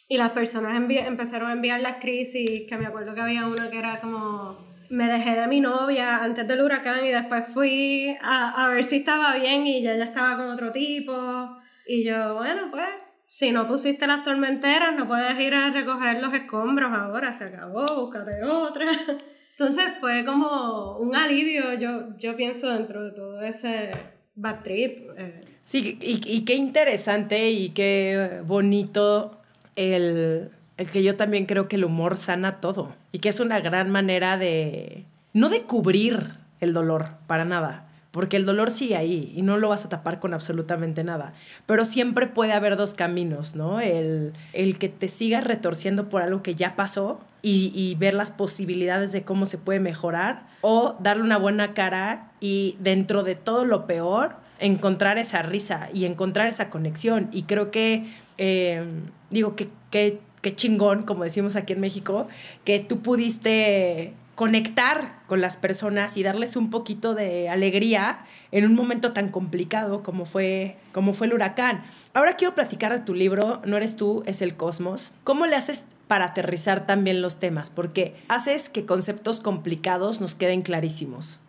y 0.09 0.17
las 0.17 0.31
personas 0.31 0.75
empezaron 0.77 1.51
a 1.51 1.53
enviar 1.53 1.81
las 1.81 1.97
crisis, 1.97 2.63
que 2.69 2.77
me 2.77 2.87
acuerdo 2.87 3.15
que 3.15 3.21
había 3.21 3.47
una 3.47 3.71
que 3.71 3.79
era 3.79 4.01
como, 4.01 4.67
me 4.91 5.07
dejé 5.07 5.39
de 5.39 5.47
mi 5.47 5.61
novia 5.61 6.25
antes 6.25 6.49
del 6.49 6.63
huracán 6.63 7.05
y 7.05 7.11
después 7.11 7.45
fui 7.47 8.17
a, 8.23 8.65
a 8.65 8.69
ver 8.69 8.85
si 8.85 8.97
estaba 8.97 9.35
bien 9.35 9.67
y 9.67 9.83
ya, 9.83 9.95
ya 9.97 10.05
estaba 10.05 10.37
con 10.37 10.51
otro 10.51 10.73
tipo. 10.73 11.57
Y 11.87 12.05
yo, 12.05 12.35
bueno, 12.35 12.69
pues 12.71 12.87
si 13.29 13.53
no 13.53 13.67
pusiste 13.67 14.07
las 14.07 14.25
tormenteras, 14.25 14.97
no 14.97 15.07
puedes 15.07 15.39
ir 15.39 15.55
a 15.55 15.71
recoger 15.71 16.21
los 16.21 16.33
escombros 16.33 16.93
ahora, 16.93 17.35
se 17.35 17.45
acabó, 17.45 17.85
búscate 17.95 18.43
otra. 18.43 18.87
Entonces 19.51 19.85
fue 20.01 20.25
como 20.25 20.97
un 20.99 21.15
alivio, 21.15 21.75
yo, 21.75 22.17
yo 22.17 22.35
pienso, 22.37 22.73
dentro 22.73 23.05
de 23.05 23.11
todo 23.11 23.43
ese 23.43 23.91
bad 24.35 24.63
trip. 24.63 25.11
Eh. 25.19 25.45
Sí, 25.63 25.99
y, 26.01 26.21
y, 26.25 26.45
qué 26.45 26.55
interesante 26.55 27.51
y 27.51 27.71
qué 27.71 28.41
bonito 28.47 29.39
el, 29.77 30.51
el 30.79 30.91
que 30.91 31.03
yo 31.03 31.17
también 31.17 31.45
creo 31.45 31.69
que 31.69 31.77
el 31.77 31.85
humor 31.85 32.17
sana 32.17 32.61
todo 32.61 32.95
y 33.13 33.19
que 33.19 33.29
es 33.29 33.41
una 33.41 33.61
gran 33.61 33.91
manera 33.91 34.39
de, 34.39 35.05
no 35.35 35.51
de 35.51 35.63
cubrir 35.63 36.35
el 36.61 36.73
dolor, 36.73 37.11
para 37.27 37.45
nada, 37.45 37.88
porque 38.11 38.37
el 38.37 38.47
dolor 38.47 38.71
sigue 38.71 38.97
ahí 38.97 39.33
y 39.37 39.43
no 39.43 39.57
lo 39.59 39.69
vas 39.69 39.85
a 39.85 39.89
tapar 39.89 40.19
con 40.19 40.33
absolutamente 40.33 41.05
nada. 41.05 41.35
Pero 41.67 41.85
siempre 41.85 42.27
puede 42.27 42.53
haber 42.53 42.77
dos 42.77 42.95
caminos, 42.95 43.55
¿no? 43.55 43.81
El, 43.81 44.33
el 44.53 44.79
que 44.79 44.89
te 44.89 45.09
sigas 45.09 45.45
retorciendo 45.45 46.09
por 46.09 46.23
algo 46.23 46.43
que 46.43 46.55
ya 46.55 46.75
pasó 46.75 47.21
y, 47.43 47.71
y, 47.75 47.95
ver 47.97 48.15
las 48.15 48.31
posibilidades 48.31 49.13
de 49.13 49.23
cómo 49.23 49.47
se 49.47 49.59
puede 49.59 49.79
mejorar 49.79 50.47
o 50.61 50.97
darle 50.99 51.23
una 51.23 51.39
buena 51.39 51.73
cara 51.73 52.33
y 52.41 52.77
dentro 52.81 53.23
de 53.23 53.37
todo 53.37 53.65
lo 53.65 53.87
peor 53.87 54.37
encontrar 54.59 55.19
esa 55.19 55.43
risa 55.43 55.89
y 55.93 56.05
encontrar 56.05 56.49
esa 56.49 56.71
conexión. 56.71 57.29
Y 57.33 57.43
creo 57.45 57.71
que, 57.71 58.07
eh, 58.39 58.85
digo, 59.31 59.55
que, 59.55 59.69
que, 59.91 60.21
que 60.43 60.55
chingón, 60.55 61.03
como 61.03 61.25
decimos 61.25 61.57
aquí 61.57 61.75
en 61.75 61.81
México, 61.81 62.27
que 62.65 62.81
tú 62.81 63.01
pudiste 63.01 64.15
conectar 64.39 65.25
con 65.27 65.41
las 65.41 65.57
personas 65.57 66.17
y 66.17 66.23
darles 66.23 66.55
un 66.55 66.71
poquito 66.71 67.17
de 67.17 67.49
alegría 67.49 68.21
en 68.53 68.65
un 68.65 68.77
momento 68.77 69.13
tan 69.13 69.31
complicado 69.31 70.05
como 70.05 70.27
fue, 70.27 70.77
como 70.93 71.13
fue 71.13 71.27
el 71.27 71.35
huracán. 71.35 71.83
Ahora 72.15 72.37
quiero 72.37 72.55
platicar 72.55 72.93
de 72.93 73.05
tu 73.05 73.15
libro, 73.15 73.61
No 73.65 73.77
eres 73.77 73.97
tú, 73.97 74.23
es 74.27 74.41
el 74.41 74.55
cosmos. 74.55 75.11
¿Cómo 75.25 75.47
le 75.47 75.57
haces 75.57 75.87
para 76.07 76.27
aterrizar 76.27 76.87
también 76.87 77.21
los 77.21 77.41
temas? 77.41 77.71
Porque 77.71 78.15
haces 78.29 78.71
que 78.71 78.87
conceptos 78.87 79.41
complicados 79.41 80.21
nos 80.21 80.37
queden 80.37 80.63
clarísimos. 80.63 81.41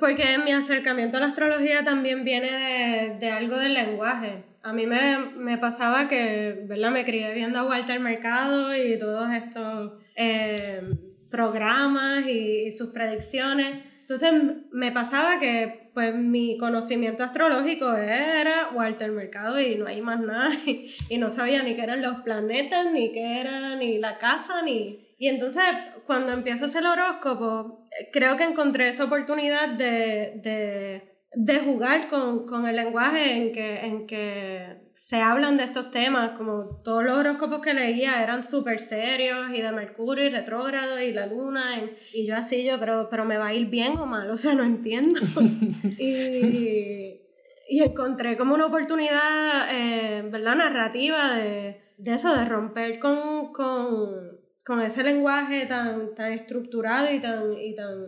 Porque 0.00 0.36
mi 0.44 0.50
acercamiento 0.50 1.18
a 1.18 1.20
la 1.20 1.26
astrología 1.26 1.84
también 1.84 2.24
viene 2.24 2.50
de, 2.50 3.18
de 3.20 3.30
algo 3.30 3.56
del 3.56 3.74
lenguaje. 3.74 4.42
A 4.64 4.72
mí 4.72 4.88
me, 4.88 5.16
me, 5.36 5.58
pasaba 5.58 6.08
que, 6.08 6.64
¿verdad? 6.66 6.90
Me 6.90 7.04
crié 7.04 7.32
viendo 7.34 7.60
a 7.60 7.62
Walter 7.62 8.00
Mercado 8.00 8.74
y 8.74 8.98
todos 8.98 9.30
estos... 9.30 9.92
Eh, 10.16 11.11
programas 11.32 12.28
y, 12.28 12.70
sus 12.72 12.90
predicciones. 12.90 13.84
Entonces 14.02 14.32
me 14.70 14.92
pasaba 14.92 15.40
que 15.40 15.90
pues 15.94 16.14
mi 16.14 16.56
conocimiento 16.58 17.24
astrológico 17.24 17.94
era 17.96 18.70
Walter 18.72 19.10
Mercado 19.10 19.60
y 19.60 19.74
no 19.74 19.86
hay 19.86 20.00
más 20.00 20.20
nada 20.20 20.50
y, 21.08 21.18
no 21.18 21.28
sabía 21.28 21.64
ni 21.64 21.74
qué 21.74 21.82
eran 21.82 22.02
los 22.02 22.20
planetas, 22.20 22.92
ni 22.92 23.10
qué 23.10 23.40
era 23.40 23.74
ni 23.74 23.98
la 23.98 24.18
casa, 24.18 24.62
ni... 24.62 25.08
Y 25.18 25.28
entonces 25.28 25.64
cuando 26.06 26.32
empiezo 26.32 26.64
a 26.64 26.68
hacer 26.68 26.82
el 26.82 26.88
horóscopo, 26.88 27.86
creo 28.12 28.36
que 28.36 28.44
encontré 28.44 28.88
esa 28.88 29.04
oportunidad 29.04 29.68
de, 29.68 30.40
de 30.42 31.12
de 31.34 31.58
jugar 31.60 32.08
con, 32.08 32.46
con, 32.46 32.66
el 32.66 32.76
lenguaje 32.76 33.36
en 33.36 33.52
que, 33.52 33.78
en 33.80 34.06
que 34.06 34.81
se 34.94 35.20
hablan 35.20 35.56
de 35.56 35.64
estos 35.64 35.90
temas, 35.90 36.36
como 36.36 36.80
todos 36.82 37.04
los 37.04 37.16
horóscopos 37.16 37.60
que 37.60 37.74
leía 37.74 38.22
eran 38.22 38.44
súper 38.44 38.78
serios 38.78 39.50
y 39.54 39.62
de 39.62 39.72
Mercurio 39.72 40.26
y 40.26 40.30
retrógrado 40.30 41.00
y 41.00 41.12
la 41.12 41.26
luna, 41.26 41.80
y, 42.12 42.26
yo 42.26 42.36
así, 42.36 42.64
yo, 42.64 42.78
pero, 42.78 43.08
pero 43.10 43.24
me 43.24 43.38
va 43.38 43.48
a 43.48 43.54
ir 43.54 43.66
bien 43.66 43.96
o 43.98 44.06
mal, 44.06 44.30
o 44.30 44.36
sea, 44.36 44.54
no 44.54 44.64
entiendo. 44.64 45.20
y, 45.98 47.20
y, 47.68 47.82
encontré 47.82 48.36
como 48.36 48.54
una 48.54 48.66
oportunidad, 48.66 49.68
eh, 49.72 50.22
¿verdad?, 50.30 50.56
narrativa 50.56 51.34
de, 51.34 51.94
de, 51.98 52.12
eso, 52.12 52.34
de 52.36 52.44
romper 52.44 52.98
con, 52.98 53.52
con, 53.52 54.40
con 54.64 54.80
ese 54.82 55.02
lenguaje 55.02 55.66
tan, 55.66 56.14
tan 56.14 56.32
estructurado 56.32 57.12
y 57.12 57.20
tan... 57.20 57.52
Y 57.52 57.74
tan 57.74 58.04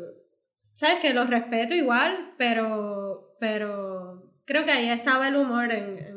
sabes 0.75 0.99
que 0.99 1.15
los 1.15 1.31
respeto 1.31 1.75
igual, 1.75 2.35
pero, 2.37 3.37
pero 3.41 4.33
creo 4.45 4.65
que 4.65 4.73
ahí 4.73 4.91
estaba 4.91 5.29
el 5.29 5.37
humor 5.37 5.73
en, 5.73 6.14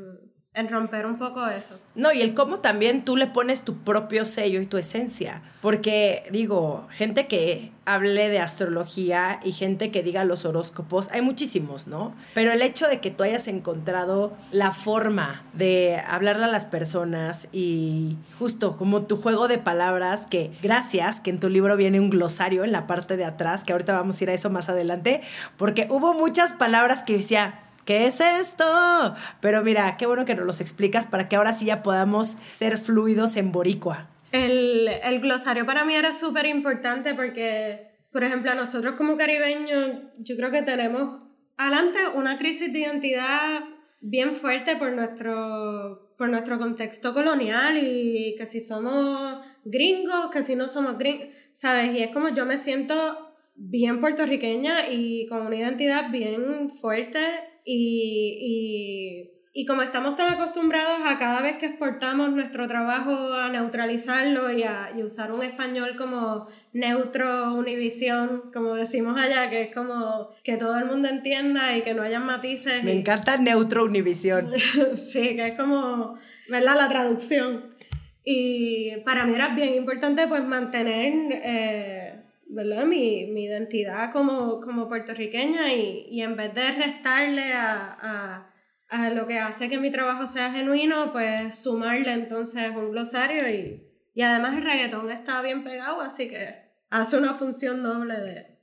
en 0.58 0.70
romper 0.70 1.06
un 1.06 1.18
poco 1.18 1.48
eso. 1.48 1.80
No, 1.94 2.12
y 2.12 2.22
el 2.24 2.34
cómo 2.34 2.60
también 2.60 3.06
tú 3.06 3.16
le 3.16 3.28
pones 3.28 3.62
tu 3.62 3.78
propio 3.78 4.26
sello 4.26 4.60
y 4.60 4.66
tu 4.66 4.78
esencia. 4.78 5.44
Porque, 5.62 6.24
digo, 6.32 6.88
gente 6.90 7.28
que 7.28 7.72
hable 7.86 8.30
de 8.30 8.40
astrología 8.40 9.40
y 9.44 9.52
gente 9.52 9.92
que 9.92 10.02
diga 10.02 10.24
los 10.24 10.46
horóscopos, 10.46 11.12
hay 11.12 11.22
muchísimos, 11.22 11.88
¿no? 11.88 12.16
Pero 12.34 12.52
el 12.52 12.64
hecho 12.64 12.88
de 12.88 13.00
que 13.00 13.12
tú 13.12 13.24
hayas 13.24 13.48
encontrado 13.48 14.34
la 14.52 14.72
forma 14.72 15.44
de 15.54 16.02
hablarle 16.08 16.46
a 16.46 16.50
las 16.50 16.66
personas 16.66 17.50
y 17.52 18.18
justo 18.40 18.78
como 18.78 19.04
tu 19.04 19.16
juego 19.16 19.48
de 19.48 19.60
palabras, 19.60 20.26
que 20.26 20.52
gracias, 20.64 21.22
que 21.22 21.30
en 21.30 21.40
tu 21.40 21.50
libro 21.50 21.78
viene 21.78 22.00
un 22.00 22.10
glosario 22.10 22.64
en 22.64 22.72
la 22.72 22.88
parte 22.88 23.16
de 23.16 23.26
atrás, 23.26 23.64
que 23.64 23.74
ahorita 23.74 23.94
vamos 23.94 24.20
a 24.20 24.24
ir 24.24 24.30
a 24.32 24.34
eso 24.34 24.50
más 24.50 24.70
adelante, 24.70 25.22
porque 25.56 25.86
hubo 25.92 26.16
muchas 26.16 26.54
palabras 26.54 27.04
que 27.04 27.18
decía, 27.18 27.60
¿qué 27.88 28.06
es 28.06 28.20
esto? 28.20 29.16
Pero 29.42 29.64
mira, 29.64 29.96
qué 29.98 30.06
bueno 30.06 30.26
que 30.26 30.36
nos 30.36 30.46
los 30.46 30.62
explicas 30.62 31.08
para 31.08 31.28
que 31.28 31.38
ahora 31.38 31.54
sí 31.54 31.66
ya 31.66 31.82
podamos 31.82 32.38
ser 32.52 32.78
fluidos 32.78 33.38
en 33.38 33.52
boricua. 33.52 34.10
El, 34.34 34.90
el 34.90 35.22
glosario 35.22 35.66
para 35.66 35.86
mí 35.86 35.96
era 35.96 36.16
súper 36.16 36.46
importante 36.46 37.16
porque, 37.16 37.88
por 38.12 38.26
ejemplo, 38.26 38.54
nosotros 38.54 38.96
como 38.96 39.16
caribeños, 39.16 40.02
yo 40.20 40.36
creo 40.36 40.52
que 40.52 40.62
tenemos 40.64 41.22
adelante 41.56 42.00
una 42.14 42.38
crisis 42.38 42.72
de 42.74 42.80
identidad 42.80 43.64
bien 44.02 44.36
fuerte 44.36 44.76
por 44.76 44.92
nuestro, 44.92 46.14
por 46.18 46.28
nuestro 46.28 46.60
contexto 46.60 47.14
colonial 47.14 47.78
y 47.82 48.36
que 48.38 48.46
si 48.46 48.60
somos 48.60 49.46
gringos, 49.64 50.30
que 50.32 50.44
si 50.44 50.58
no 50.58 50.68
somos 50.68 50.98
gringos, 50.98 51.30
¿sabes? 51.54 51.96
Y 51.96 52.04
es 52.04 52.10
como 52.12 52.30
yo 52.30 52.46
me 52.46 52.58
siento 52.58 53.34
bien 53.56 54.02
puertorriqueña 54.02 54.90
y 54.90 55.26
con 55.28 55.48
una 55.48 55.56
identidad 55.56 56.12
bien 56.12 56.70
fuerte 56.70 57.20
y, 57.70 59.30
y, 59.54 59.62
y, 59.62 59.66
como 59.66 59.82
estamos 59.82 60.16
tan 60.16 60.34
acostumbrados 60.34 61.02
a 61.06 61.18
cada 61.18 61.42
vez 61.42 61.58
que 61.58 61.66
exportamos 61.66 62.32
nuestro 62.32 62.66
trabajo 62.70 63.34
a 63.34 63.50
neutralizarlo 63.50 64.50
y 64.54 64.64
a 64.64 64.92
y 64.98 65.04
usar 65.04 65.34
un 65.34 65.44
español 65.44 65.98
como 65.98 66.48
neutro, 66.72 67.56
univisión, 67.56 68.52
como 68.54 68.76
decimos 68.76 69.18
allá, 69.18 69.50
que 69.50 69.64
es 69.64 69.76
como 69.76 70.30
que 70.46 70.56
todo 70.56 70.78
el 70.78 70.86
mundo 70.86 71.10
entienda 71.10 71.76
y 71.76 71.82
que 71.82 71.94
no 71.94 72.04
haya 72.04 72.22
matices. 72.22 72.86
Me 72.86 72.94
encanta 72.94 73.36
neutro, 73.36 73.84
univisión. 73.84 74.50
sí, 74.96 75.36
que 75.36 75.50
es 75.50 75.56
como, 75.56 76.16
¿verdad? 76.48 76.76
La 76.78 76.88
traducción. 76.88 77.76
Y 78.24 78.96
para 79.04 79.26
mí 79.26 79.36
era 79.36 79.50
bien 79.50 79.74
importante 79.74 80.26
pues 80.26 80.42
mantener... 80.42 81.14
Eh, 81.44 82.07
¿verdad? 82.50 82.86
Mi, 82.86 83.28
mi 83.28 83.46
identidad 83.46 84.12
como, 84.12 84.60
como 84.60 84.88
puertorriqueña 84.88 85.74
y, 85.74 86.08
y, 86.10 86.22
en 86.22 86.36
vez 86.36 86.54
de 86.54 86.72
restarle 86.72 87.54
a, 87.54 87.98
a, 88.00 88.54
a, 88.90 89.10
lo 89.10 89.28
que 89.28 89.40
hace 89.40 89.70
que 89.70 89.80
mi 89.80 89.92
trabajo 89.92 90.28
sea 90.28 90.52
genuino, 90.52 91.12
pues 91.12 91.62
sumarle 91.62 92.14
entonces 92.14 92.70
un 92.76 92.92
glosario 92.92 93.50
y, 93.50 93.84
y 94.14 94.22
además 94.22 94.58
el 94.58 94.64
reggaetón 94.64 95.12
está 95.12 95.42
bien 95.42 95.64
pegado, 95.64 96.02
así 96.02 96.30
que 96.30 96.72
hace 96.90 97.18
una 97.18 97.34
función 97.34 97.84
doble 97.84 98.16
de, 98.16 98.60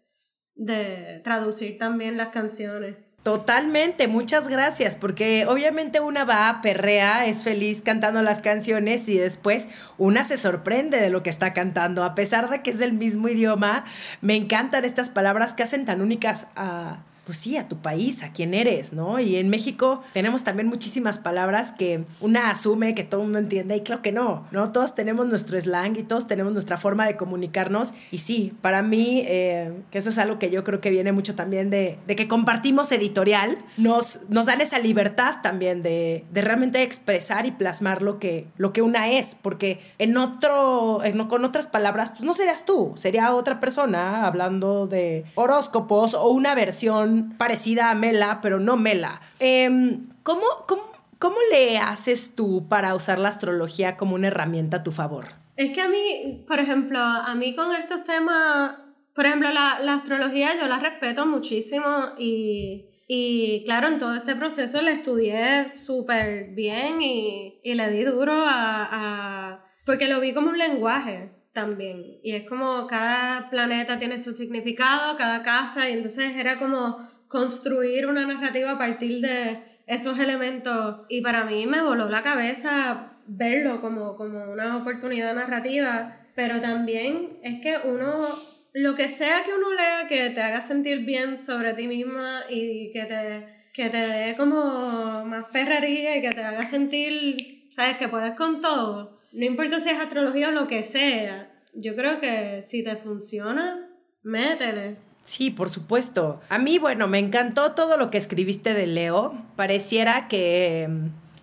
de 0.55 1.21
traducir 1.21 1.79
también 1.79 2.17
las 2.17 2.29
canciones. 2.29 2.97
Totalmente, 3.25 4.07
muchas 4.07 4.49
gracias, 4.49 4.97
porque 4.97 5.47
obviamente 5.49 5.99
una 5.99 6.27
va, 6.27 6.61
perrea, 6.63 7.25
es 7.25 7.43
feliz 7.43 7.81
cantando 7.81 8.21
las 8.21 8.41
canciones 8.41 9.09
y 9.09 9.17
después 9.17 9.71
una 9.97 10.25
se 10.25 10.37
sorprende 10.37 11.01
de 11.01 11.09
lo 11.09 11.23
que 11.23 11.31
está 11.31 11.55
cantando, 11.55 12.05
a 12.05 12.15
pesar 12.15 12.51
de 12.51 12.61
que 12.61 12.69
es 12.69 12.79
del 12.79 12.93
mismo 12.93 13.27
idioma, 13.31 13.87
me 14.21 14.37
encantan 14.37 14.85
estas 14.85 15.09
palabras 15.09 15.55
que 15.55 15.63
hacen 15.63 15.87
tan 15.87 16.03
únicas 16.03 16.49
a 16.55 16.99
pues 17.25 17.39
sí, 17.39 17.57
a 17.57 17.69
tu 17.69 17.79
país, 17.79 18.23
a 18.23 18.33
quién 18.33 18.55
eres, 18.55 18.93
¿no? 18.93 19.19
Y 19.19 19.37
en 19.37 19.49
México 19.49 20.03
tenemos 20.13 20.45
también 20.45 20.69
muchísimas 20.69 21.19
palabras 21.19 21.73
que 21.73 22.05
una 22.21 22.51
asume 22.51 22.95
que 22.95 23.05
todo 23.05 23.21
el 23.21 23.27
mundo 23.27 23.39
entiende 23.39 23.77
y 23.77 23.81
claro 23.81 24.03
que 24.03 24.13
no, 24.13 24.47
¿no? 24.51 24.73
Todos 24.73 24.95
tenemos 24.95 25.27
nuestro 25.27 25.61
slang 25.61 25.97
y 25.97 26.03
todos 26.03 26.27
tenemos 26.27 26.53
nuestra 26.53 26.77
forma 26.77 27.07
de 27.07 27.17
comunicarnos 27.17 27.95
y 28.11 28.19
sí, 28.19 28.53
para 28.61 28.83
mí, 28.83 29.23
eh, 29.27 29.73
que 29.91 29.99
eso 29.99 30.11
es 30.11 30.19
algo 30.19 30.39
que 30.39 30.51
yo 30.51 30.65
creo 30.65 30.81
que 30.81 30.91
viene 30.91 31.13
mucho 31.13 31.35
también 31.35 31.71
de, 31.71 31.99
de 32.07 32.17
que 32.17 32.29
compartimos 32.29 32.93
editorial, 32.93 33.65
nos, 33.77 34.21
nos 34.29 34.47
dan 34.47 34.61
esa 34.61 34.79
libertad 34.79 35.37
también 35.43 35.83
de, 35.83 36.25
de, 36.31 36.41
realmente 36.43 36.83
expresar 36.83 37.47
y 37.47 37.53
plasmar 37.53 38.03
lo 38.03 38.19
que, 38.19 38.49
lo 38.57 38.73
que 38.73 38.83
una 38.83 39.11
es, 39.11 39.35
porque 39.35 39.81
en 39.99 40.17
otro, 40.17 41.03
en, 41.05 41.25
con 41.27 41.45
otras 41.45 41.67
palabras, 41.67 42.11
pues 42.11 42.23
no 42.23 42.35
serías 42.35 42.65
tú, 42.65 42.93
sería 42.97 43.35
otra 43.35 43.61
persona 43.61 44.27
hablando 44.27 44.87
de 44.87 45.25
horóscopos 45.35 46.15
o 46.15 46.29
una 46.29 46.55
versión 46.55 47.14
parecida 47.39 47.91
a 47.91 47.95
Mela, 47.95 48.41
pero 48.43 48.61
no 48.61 48.77
Mela. 48.77 49.21
Em, 49.39 50.09
¿cómo, 50.23 50.43
cómo, 50.67 50.83
cómo 51.19 51.37
le 51.51 51.79
haces 51.79 52.35
tú 52.35 52.69
para 52.69 52.95
usar 52.95 53.19
la 53.19 53.29
astrología 53.29 53.97
como 53.97 54.15
una 54.15 54.29
herramienta 54.29 54.79
a 54.79 54.83
tu 54.83 54.93
favor? 54.93 55.27
Es 55.57 55.71
que 55.71 55.81
a 55.81 55.89
mí, 55.89 56.45
por 56.47 56.59
ejemplo, 56.59 56.99
a 56.99 57.35
mí 57.35 57.55
con 57.55 57.73
estos 57.75 58.03
temas 58.05 58.75
por 59.15 59.27
ejemplo, 59.27 59.51
la, 59.51 59.79
la 59.81 59.95
astrología 59.95 60.55
yo 60.57 60.67
la 60.67 60.81
respeto 60.81 61.25
muchísimo 61.25 62.13
y, 62.19 62.87
y 63.07 63.63
claro, 63.65 63.89
en 63.89 63.99
todo 63.99 64.17
este 64.17 64.35
proceso 64.35 64.83
la 64.83 64.91
estudié 64.91 65.69
súper 65.69 66.49
bien 66.51 67.01
y, 67.01 67.61
y, 67.63 67.75
le 67.75 67.91
di 67.91 68.03
duro 68.03 68.33
a, 68.33 68.89
a... 68.91 69.65
porque 69.87 70.09
lo 70.09 70.21
vi 70.21 70.35
como 70.35 70.51
un 70.51 70.59
lenguaje 70.59 71.31
también. 71.55 72.19
Y 72.23 72.33
es 72.33 72.47
como 72.47 72.87
cada 72.87 73.49
planeta 73.49 73.97
tiene 73.97 74.19
su 74.19 74.33
significado, 74.33 75.17
cada 75.17 75.43
casa, 75.43 75.89
y 75.89 75.95
entonces 75.95 76.37
era 76.37 76.59
como 76.59 76.99
construir 77.29 78.07
una 78.07 78.27
narrativa 78.27 78.73
a 78.73 78.79
partir 78.79 79.23
de 79.23 79.63
esos 79.87 80.19
elementos. 80.19 81.07
Y 81.09 81.23
para 81.23 81.45
mí 81.45 81.67
me 81.67 81.81
voló 81.81 82.11
la 82.11 82.23
cabeza 82.23 83.13
verlo 83.27 83.81
como, 83.81 84.17
como 84.17 84.53
una 84.53 84.77
oportunidad 84.77 85.35
narrativa, 85.35 86.19
pero 86.35 86.61
también 86.61 87.39
es 87.43 87.61
que 87.61 87.79
uno, 87.85 88.29
lo 88.73 88.95
que 88.95 89.09
sea 89.09 89.43
que 89.45 89.55
uno 89.55 89.73
lea 89.73 90.07
que 90.09 90.31
te 90.31 90.43
haga 90.43 90.61
sentir 90.61 91.07
bien 91.07 91.43
sobre 91.43 91.73
ti 91.75 91.87
misma 91.87 92.43
y 92.51 92.91
que 92.93 93.05
te, 93.05 93.47
que 93.73 93.89
te 93.89 93.99
dé 93.99 94.35
como 94.37 95.25
más 95.25 95.51
perrería 95.53 96.17
y 96.17 96.21
que 96.21 96.33
te 96.33 96.43
haga 96.43 96.67
sentir, 96.67 97.69
sabes, 97.71 97.97
que 97.97 98.09
puedes 98.09 98.33
con 98.33 98.61
todo. 98.61 99.19
No 99.35 99.45
importa 99.45 99.81
si 99.81 99.91
es 99.91 99.99
astrología 99.99 100.49
o 100.49 100.53
lo 100.53 100.69
que 100.69 100.85
sea. 100.85 101.51
Yo 101.75 101.97
creo 101.97 102.21
que 102.21 102.63
si 102.63 102.85
te 102.85 102.97
funciona, 102.97 103.91
métele. 104.23 104.97
Sí, 105.25 105.51
por 105.51 105.71
supuesto. 105.71 106.41
A 106.49 106.59
mí, 106.59 106.79
bueno, 106.79 107.09
me 107.09 107.19
encantó 107.19 107.73
todo 107.73 107.97
lo 107.97 108.11
que 108.11 108.19
escribiste 108.19 108.75
de 108.75 108.87
Leo. 108.87 109.35
Pareciera 109.57 110.29
que 110.29 110.89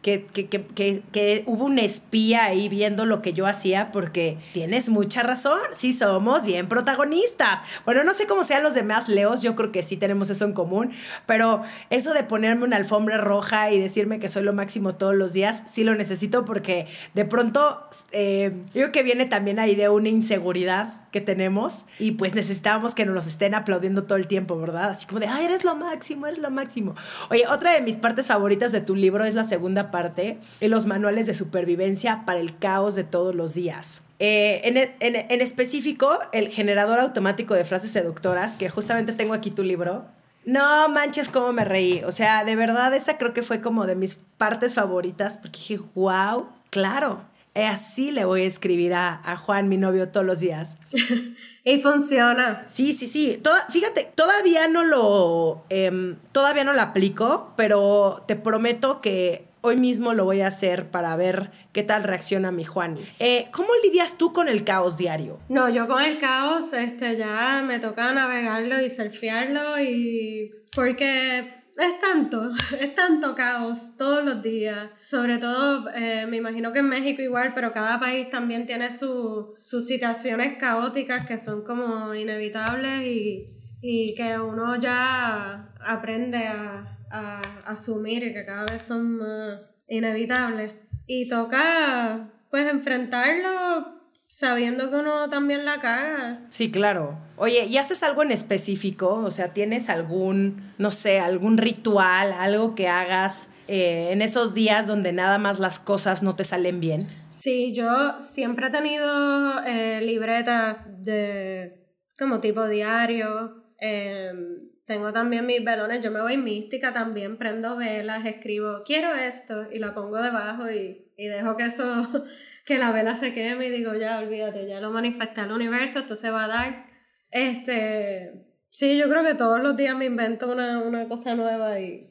que, 0.01 0.25
que, 0.25 0.47
que, 0.47 1.03
que, 1.11 1.43
hubo 1.45 1.65
un 1.65 1.79
espía 1.79 2.45
ahí 2.45 2.69
viendo 2.69 3.05
lo 3.05 3.21
que 3.21 3.33
yo 3.33 3.45
hacía 3.45 3.91
porque 3.91 4.37
tienes 4.53 4.89
mucha 4.89 5.23
razón, 5.23 5.59
sí 5.73 5.93
somos 5.93 6.43
bien 6.43 6.67
protagonistas. 6.67 7.61
Bueno, 7.85 8.03
no 8.03 8.13
sé 8.13 8.25
cómo 8.25 8.43
sean 8.43 8.63
los 8.63 8.73
demás 8.73 9.09
Leos, 9.09 9.41
yo 9.41 9.55
creo 9.55 9.71
que 9.71 9.83
sí 9.83 9.97
tenemos 9.97 10.29
eso 10.29 10.45
en 10.45 10.53
común, 10.53 10.91
pero 11.25 11.61
eso 11.89 12.13
de 12.13 12.23
ponerme 12.23 12.63
una 12.63 12.77
alfombra 12.77 13.17
roja 13.17 13.71
y 13.71 13.79
decirme 13.79 14.19
que 14.19 14.27
soy 14.27 14.43
lo 14.43 14.53
máximo 14.53 14.95
todos 14.95 15.15
los 15.15 15.33
días, 15.33 15.63
sí 15.65 15.83
lo 15.83 15.95
necesito 15.95 16.45
porque 16.45 16.87
de 17.13 17.25
pronto 17.25 17.87
eh, 18.11 18.53
creo 18.73 18.91
que 18.91 19.03
viene 19.03 19.25
también 19.25 19.59
ahí 19.59 19.75
de 19.75 19.89
una 19.89 20.09
inseguridad 20.09 21.00
que 21.11 21.21
tenemos 21.21 21.85
y 21.99 22.11
pues 22.11 22.35
necesitábamos 22.35 22.95
que 22.95 23.05
nos 23.05 23.27
estén 23.27 23.53
aplaudiendo 23.53 24.03
todo 24.03 24.17
el 24.17 24.27
tiempo, 24.27 24.57
¿verdad? 24.57 24.91
Así 24.91 25.05
como 25.05 25.19
de, 25.19 25.27
ay, 25.27 25.45
eres 25.45 25.63
lo 25.63 25.75
máximo, 25.75 26.25
eres 26.25 26.39
lo 26.39 26.49
máximo. 26.49 26.95
Oye, 27.29 27.45
otra 27.47 27.73
de 27.73 27.81
mis 27.81 27.97
partes 27.97 28.27
favoritas 28.27 28.71
de 28.71 28.81
tu 28.81 28.95
libro 28.95 29.25
es 29.25 29.35
la 29.35 29.43
segunda 29.43 29.91
parte, 29.91 30.39
en 30.61 30.71
los 30.71 30.85
manuales 30.85 31.27
de 31.27 31.33
supervivencia 31.33 32.23
para 32.25 32.39
el 32.39 32.57
caos 32.57 32.95
de 32.95 33.03
todos 33.03 33.35
los 33.35 33.53
días. 33.53 34.01
Eh, 34.19 34.61
en, 34.63 34.77
en, 34.77 35.25
en 35.29 35.41
específico, 35.41 36.19
el 36.31 36.47
generador 36.49 36.99
automático 36.99 37.53
de 37.53 37.65
frases 37.65 37.91
seductoras, 37.91 38.55
que 38.55 38.69
justamente 38.69 39.13
tengo 39.13 39.33
aquí 39.33 39.51
tu 39.51 39.63
libro, 39.63 40.05
no 40.45 40.89
manches 40.89 41.29
cómo 41.29 41.53
me 41.53 41.65
reí. 41.65 42.03
O 42.05 42.11
sea, 42.11 42.43
de 42.43 42.55
verdad 42.55 42.93
esa 42.93 43.17
creo 43.17 43.33
que 43.33 43.43
fue 43.43 43.61
como 43.61 43.85
de 43.85 43.95
mis 43.95 44.15
partes 44.15 44.75
favoritas 44.75 45.37
porque 45.37 45.59
dije, 45.59 45.79
wow, 45.95 46.47
claro, 46.69 47.21
Así 47.53 48.11
le 48.11 48.23
voy 48.23 48.43
a 48.43 48.45
escribir 48.45 48.93
a, 48.93 49.21
Juan, 49.37 49.67
mi 49.67 49.77
novio, 49.77 50.09
todos 50.09 50.25
los 50.25 50.39
días. 50.39 50.77
y 51.63 51.79
funciona. 51.79 52.63
Sí, 52.67 52.93
sí, 52.93 53.07
sí. 53.07 53.41
fíjate, 53.69 54.09
todavía 54.15 54.67
no 54.67 54.83
lo. 54.83 55.63
Em, 55.69 56.15
todavía 56.31 56.63
no 56.63 56.73
lo 56.73 56.81
aplico, 56.81 57.53
pero 57.57 58.23
te 58.25 58.35
prometo 58.37 59.01
que 59.01 59.45
hoy 59.61 59.77
mismo 59.77 60.13
lo 60.13 60.25
voy 60.25 60.41
a 60.41 60.47
hacer 60.47 60.89
para 60.89 61.15
ver 61.15 61.51
qué 61.71 61.83
tal 61.83 62.03
reacciona 62.03 62.51
mi 62.51 62.63
Juan. 62.63 62.97
Eh, 63.19 63.47
¿Cómo 63.51 63.69
lidias 63.83 64.17
tú 64.17 64.33
con 64.33 64.47
el 64.47 64.63
caos 64.63 64.97
diario? 64.97 65.39
No, 65.49 65.69
yo 65.69 65.87
con 65.87 66.03
el 66.03 66.17
caos 66.17 66.73
este, 66.73 67.15
ya 67.17 67.61
me 67.65 67.79
toca 67.79 68.11
navegarlo 68.13 68.81
y 68.81 68.89
surfearlo 68.89 69.79
y. 69.79 70.51
Porque 70.73 71.60
es 71.77 71.99
tanto, 71.99 72.51
es 72.79 72.95
tanto 72.95 73.35
caos 73.35 73.95
todos 73.97 74.23
los 74.23 74.41
días. 74.41 74.91
Sobre 75.03 75.37
todo, 75.37 75.87
eh, 75.95 76.25
me 76.27 76.37
imagino 76.37 76.71
que 76.71 76.79
en 76.79 76.89
México 76.89 77.21
igual, 77.21 77.53
pero 77.53 77.71
cada 77.71 77.99
país 77.99 78.29
también 78.29 78.65
tiene 78.65 78.89
sus 78.91 79.57
situaciones 79.59 80.57
caóticas 80.57 81.25
que 81.25 81.37
son 81.37 81.63
como 81.63 82.13
inevitables 82.13 83.05
y, 83.05 83.47
y 83.81 84.15
que 84.15 84.39
uno 84.39 84.75
ya 84.75 85.73
aprende 85.79 86.47
a, 86.47 86.97
a, 87.09 87.41
asumir 87.65 88.23
y 88.23 88.33
que 88.33 88.45
cada 88.45 88.65
vez 88.65 88.81
son 88.81 89.17
más 89.17 89.59
inevitables. 89.87 90.73
Y 91.07 91.27
toca 91.27 92.31
pues 92.49 92.67
enfrentarlo 92.67 94.00
sabiendo 94.31 94.89
que 94.89 94.95
uno 94.95 95.27
también 95.29 95.65
la 95.65 95.79
caga. 95.81 96.39
Sí, 96.47 96.71
claro. 96.71 97.19
Oye, 97.35 97.65
¿y 97.65 97.77
haces 97.77 98.01
algo 98.01 98.23
en 98.23 98.31
específico? 98.31 99.15
O 99.15 99.29
sea, 99.29 99.51
¿tienes 99.51 99.89
algún, 99.89 100.71
no 100.77 100.89
sé, 100.89 101.19
algún 101.19 101.57
ritual, 101.57 102.31
algo 102.31 102.73
que 102.73 102.87
hagas 102.87 103.49
eh, 103.67 104.09
en 104.11 104.21
esos 104.21 104.53
días 104.53 104.87
donde 104.87 105.11
nada 105.11 105.37
más 105.37 105.59
las 105.59 105.79
cosas 105.79 106.23
no 106.23 106.35
te 106.35 106.45
salen 106.45 106.79
bien? 106.79 107.09
Sí, 107.29 107.73
yo 107.73 108.19
siempre 108.19 108.67
he 108.67 108.71
tenido 108.71 109.61
eh, 109.65 109.99
libretas 110.01 110.77
de 110.99 111.85
como 112.17 112.39
tipo 112.39 112.65
diario. 112.67 113.65
Em, 113.79 114.70
tengo 114.85 115.11
también 115.11 115.45
mis 115.45 115.63
velones, 115.63 116.03
yo 116.03 116.11
me 116.11 116.21
voy 116.21 116.37
mística 116.37 116.91
también, 116.93 117.37
prendo 117.37 117.77
velas, 117.77 118.25
escribo, 118.25 118.83
quiero 118.85 119.15
esto 119.15 119.71
y 119.71 119.79
la 119.79 119.93
pongo 119.93 120.21
debajo 120.21 120.69
y, 120.69 121.11
y 121.17 121.27
dejo 121.27 121.55
que 121.55 121.65
eso, 121.65 122.07
que 122.65 122.77
la 122.77 122.91
vela 122.91 123.15
se 123.15 123.33
queme 123.33 123.67
y 123.67 123.71
digo, 123.71 123.93
ya 123.95 124.19
olvídate, 124.19 124.67
ya 124.67 124.81
lo 124.81 124.91
manifesté 124.91 125.41
al 125.41 125.51
universo, 125.51 125.99
esto 125.99 126.15
se 126.15 126.31
va 126.31 126.45
a 126.45 126.47
dar. 126.47 126.85
Este, 127.29 128.45
sí, 128.67 128.97
yo 128.97 129.07
creo 129.09 129.23
que 129.23 129.35
todos 129.35 129.61
los 129.61 129.75
días 129.77 129.95
me 129.95 130.05
invento 130.05 130.51
una, 130.51 130.81
una 130.81 131.07
cosa 131.07 131.35
nueva 131.35 131.79
y, 131.79 132.10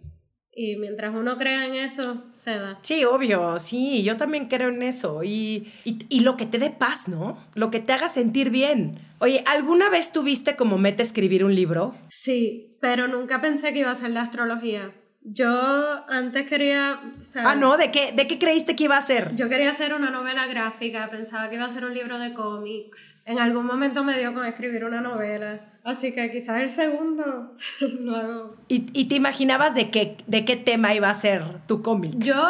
y 0.54 0.76
mientras 0.76 1.14
uno 1.14 1.38
crea 1.38 1.66
en 1.66 1.74
eso, 1.74 2.24
se 2.32 2.50
da. 2.50 2.78
Sí, 2.82 3.04
obvio, 3.04 3.58
sí, 3.58 4.02
yo 4.02 4.16
también 4.16 4.48
creo 4.48 4.68
en 4.68 4.82
eso. 4.82 5.22
Y, 5.22 5.72
y, 5.84 5.98
y, 6.08 6.20
lo 6.20 6.36
que 6.36 6.46
te 6.46 6.58
dé 6.58 6.70
paz, 6.70 7.08
¿no? 7.08 7.38
Lo 7.54 7.70
que 7.70 7.80
te 7.80 7.92
haga 7.92 8.08
sentir 8.08 8.50
bien. 8.50 8.98
Oye, 9.18 9.44
¿alguna 9.46 9.88
vez 9.88 10.12
tuviste 10.12 10.56
como 10.56 10.78
meta 10.78 11.02
escribir 11.02 11.44
un 11.44 11.54
libro? 11.54 11.94
Sí, 12.08 12.76
pero 12.80 13.06
nunca 13.06 13.40
pensé 13.40 13.72
que 13.72 13.80
iba 13.80 13.90
a 13.90 13.94
ser 13.94 14.10
la 14.10 14.22
astrología. 14.22 14.94
Yo 15.22 16.04
antes 16.08 16.48
quería... 16.48 16.98
ah, 17.44 17.54
no, 17.54 17.76
¿De 17.76 17.90
qué, 17.90 18.12
¿de 18.12 18.26
qué 18.26 18.38
creíste 18.38 18.74
que 18.74 18.84
iba 18.84 18.96
a 18.96 19.02
ser? 19.02 19.36
Yo 19.36 19.50
quería 19.50 19.70
hacer 19.70 19.92
una 19.92 20.10
novela 20.10 20.46
gráfica, 20.46 21.10
pensaba 21.10 21.50
que 21.50 21.56
iba 21.56 21.66
a 21.66 21.70
ser 21.70 21.84
un 21.84 21.92
libro 21.92 22.18
de 22.18 22.32
cómics. 22.32 23.20
En 23.26 23.38
algún 23.38 23.66
momento 23.66 24.02
me 24.02 24.18
dio 24.18 24.32
con 24.32 24.46
escribir 24.46 24.84
una 24.84 25.02
novela. 25.02 25.69
Así 25.84 26.12
que 26.12 26.30
quizás 26.30 26.60
el 26.60 26.70
segundo 26.70 27.56
lo 27.80 28.16
hago. 28.16 28.56
¿Y, 28.68 28.86
¿Y, 28.92 29.08
te 29.08 29.14
imaginabas 29.14 29.74
de 29.74 29.90
qué, 29.90 30.16
de 30.26 30.44
qué 30.44 30.56
tema 30.56 30.94
iba 30.94 31.08
a 31.08 31.14
ser 31.14 31.42
tu 31.66 31.82
cómic? 31.82 32.14
Yo, 32.18 32.42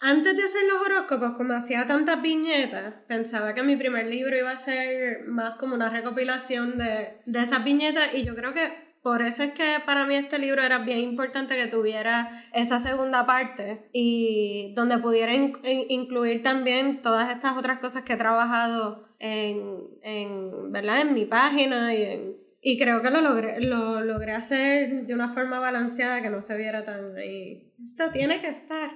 antes 0.00 0.36
de 0.36 0.42
hacer 0.42 0.62
los 0.64 0.80
horóscopos, 0.80 1.32
como 1.32 1.52
hacía 1.52 1.86
tantas 1.86 2.22
viñetas, 2.22 2.94
pensaba 3.06 3.54
que 3.54 3.62
mi 3.62 3.76
primer 3.76 4.06
libro 4.06 4.36
iba 4.36 4.50
a 4.50 4.56
ser 4.56 5.26
más 5.26 5.56
como 5.56 5.74
una 5.74 5.90
recopilación 5.90 6.78
de, 6.78 7.18
de 7.26 7.42
esas 7.42 7.62
viñetas 7.64 8.14
y 8.14 8.22
yo 8.22 8.34
creo 8.34 8.54
que 8.54 8.90
por 9.02 9.22
eso 9.22 9.42
es 9.42 9.52
que 9.52 9.78
para 9.86 10.06
mí 10.06 10.14
este 10.14 10.38
libro 10.38 10.62
era 10.62 10.78
bien 10.78 10.98
importante 10.98 11.56
que 11.56 11.66
tuviera 11.66 12.30
esa 12.52 12.78
segunda 12.80 13.24
parte 13.24 13.88
y 13.92 14.74
donde 14.74 14.98
pudiera 14.98 15.32
incluir 15.34 16.42
también 16.42 17.00
todas 17.00 17.30
estas 17.30 17.56
otras 17.56 17.78
cosas 17.78 18.02
que 18.02 18.12
he 18.12 18.16
trabajado 18.16 19.08
en, 19.18 19.88
en, 20.02 20.70
¿verdad? 20.70 21.00
en 21.00 21.14
mi 21.14 21.24
página 21.24 21.94
y, 21.94 22.02
en, 22.02 22.36
y 22.62 22.78
creo 22.78 23.00
que 23.00 23.10
lo 23.10 23.20
logré, 23.22 23.60
lo 23.60 24.02
logré 24.02 24.32
hacer 24.32 25.06
de 25.06 25.14
una 25.14 25.32
forma 25.32 25.60
balanceada 25.60 26.20
que 26.20 26.28
no 26.28 26.42
se 26.42 26.56
viera 26.56 26.84
tan 26.84 27.16
ahí. 27.16 27.72
Esto 27.82 28.10
tiene 28.10 28.40
que 28.40 28.48
estar. 28.48 28.90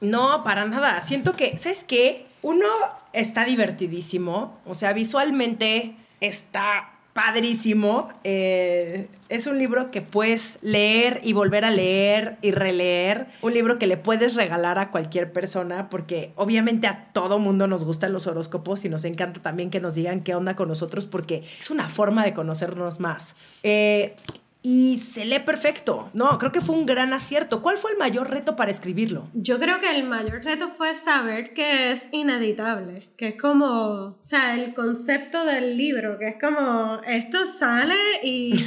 No, 0.00 0.44
para 0.44 0.64
nada. 0.66 1.00
Siento 1.02 1.32
que, 1.32 1.58
¿sabes 1.58 1.84
qué? 1.84 2.26
Uno 2.42 2.66
está 3.12 3.44
divertidísimo, 3.44 4.60
o 4.64 4.74
sea, 4.74 4.92
visualmente 4.92 5.96
está 6.20 6.91
padrísimo. 7.12 8.08
Eh, 8.24 9.08
es 9.28 9.46
un 9.46 9.58
libro 9.58 9.90
que 9.90 10.02
puedes 10.02 10.58
leer 10.62 11.20
y 11.22 11.32
volver 11.32 11.64
a 11.64 11.70
leer 11.70 12.38
y 12.42 12.52
releer. 12.52 13.26
Un 13.42 13.54
libro 13.54 13.78
que 13.78 13.86
le 13.86 13.96
puedes 13.96 14.34
regalar 14.34 14.78
a 14.78 14.90
cualquier 14.90 15.32
persona 15.32 15.88
porque 15.90 16.32
obviamente 16.36 16.86
a 16.86 17.06
todo 17.12 17.38
mundo 17.38 17.66
nos 17.66 17.84
gustan 17.84 18.12
los 18.12 18.26
horóscopos 18.26 18.84
y 18.84 18.88
nos 18.88 19.04
encanta 19.04 19.40
también 19.40 19.70
que 19.70 19.80
nos 19.80 19.94
digan 19.94 20.22
qué 20.22 20.34
onda 20.34 20.56
con 20.56 20.68
nosotros 20.68 21.06
porque 21.06 21.42
es 21.60 21.70
una 21.70 21.88
forma 21.88 22.24
de 22.24 22.34
conocernos 22.34 23.00
más. 23.00 23.36
Eh, 23.62 24.16
y 24.62 25.00
se 25.00 25.24
lee 25.24 25.40
perfecto. 25.40 26.10
No, 26.14 26.38
creo 26.38 26.52
que 26.52 26.60
fue 26.60 26.76
un 26.76 26.86
gran 26.86 27.12
acierto. 27.12 27.62
¿Cuál 27.62 27.76
fue 27.76 27.92
el 27.92 27.98
mayor 27.98 28.30
reto 28.30 28.54
para 28.54 28.70
escribirlo? 28.70 29.28
Yo 29.34 29.58
creo 29.58 29.80
que 29.80 29.90
el 29.90 30.04
mayor 30.04 30.44
reto 30.44 30.68
fue 30.68 30.94
saber 30.94 31.52
que 31.52 31.90
es 31.90 32.08
ineditable, 32.12 33.08
que 33.16 33.28
es 33.28 33.40
como, 33.40 33.66
o 33.66 34.18
sea, 34.20 34.54
el 34.54 34.72
concepto 34.72 35.44
del 35.44 35.76
libro, 35.76 36.18
que 36.18 36.28
es 36.28 36.36
como, 36.40 37.00
esto 37.06 37.46
sale 37.46 37.96
y, 38.22 38.64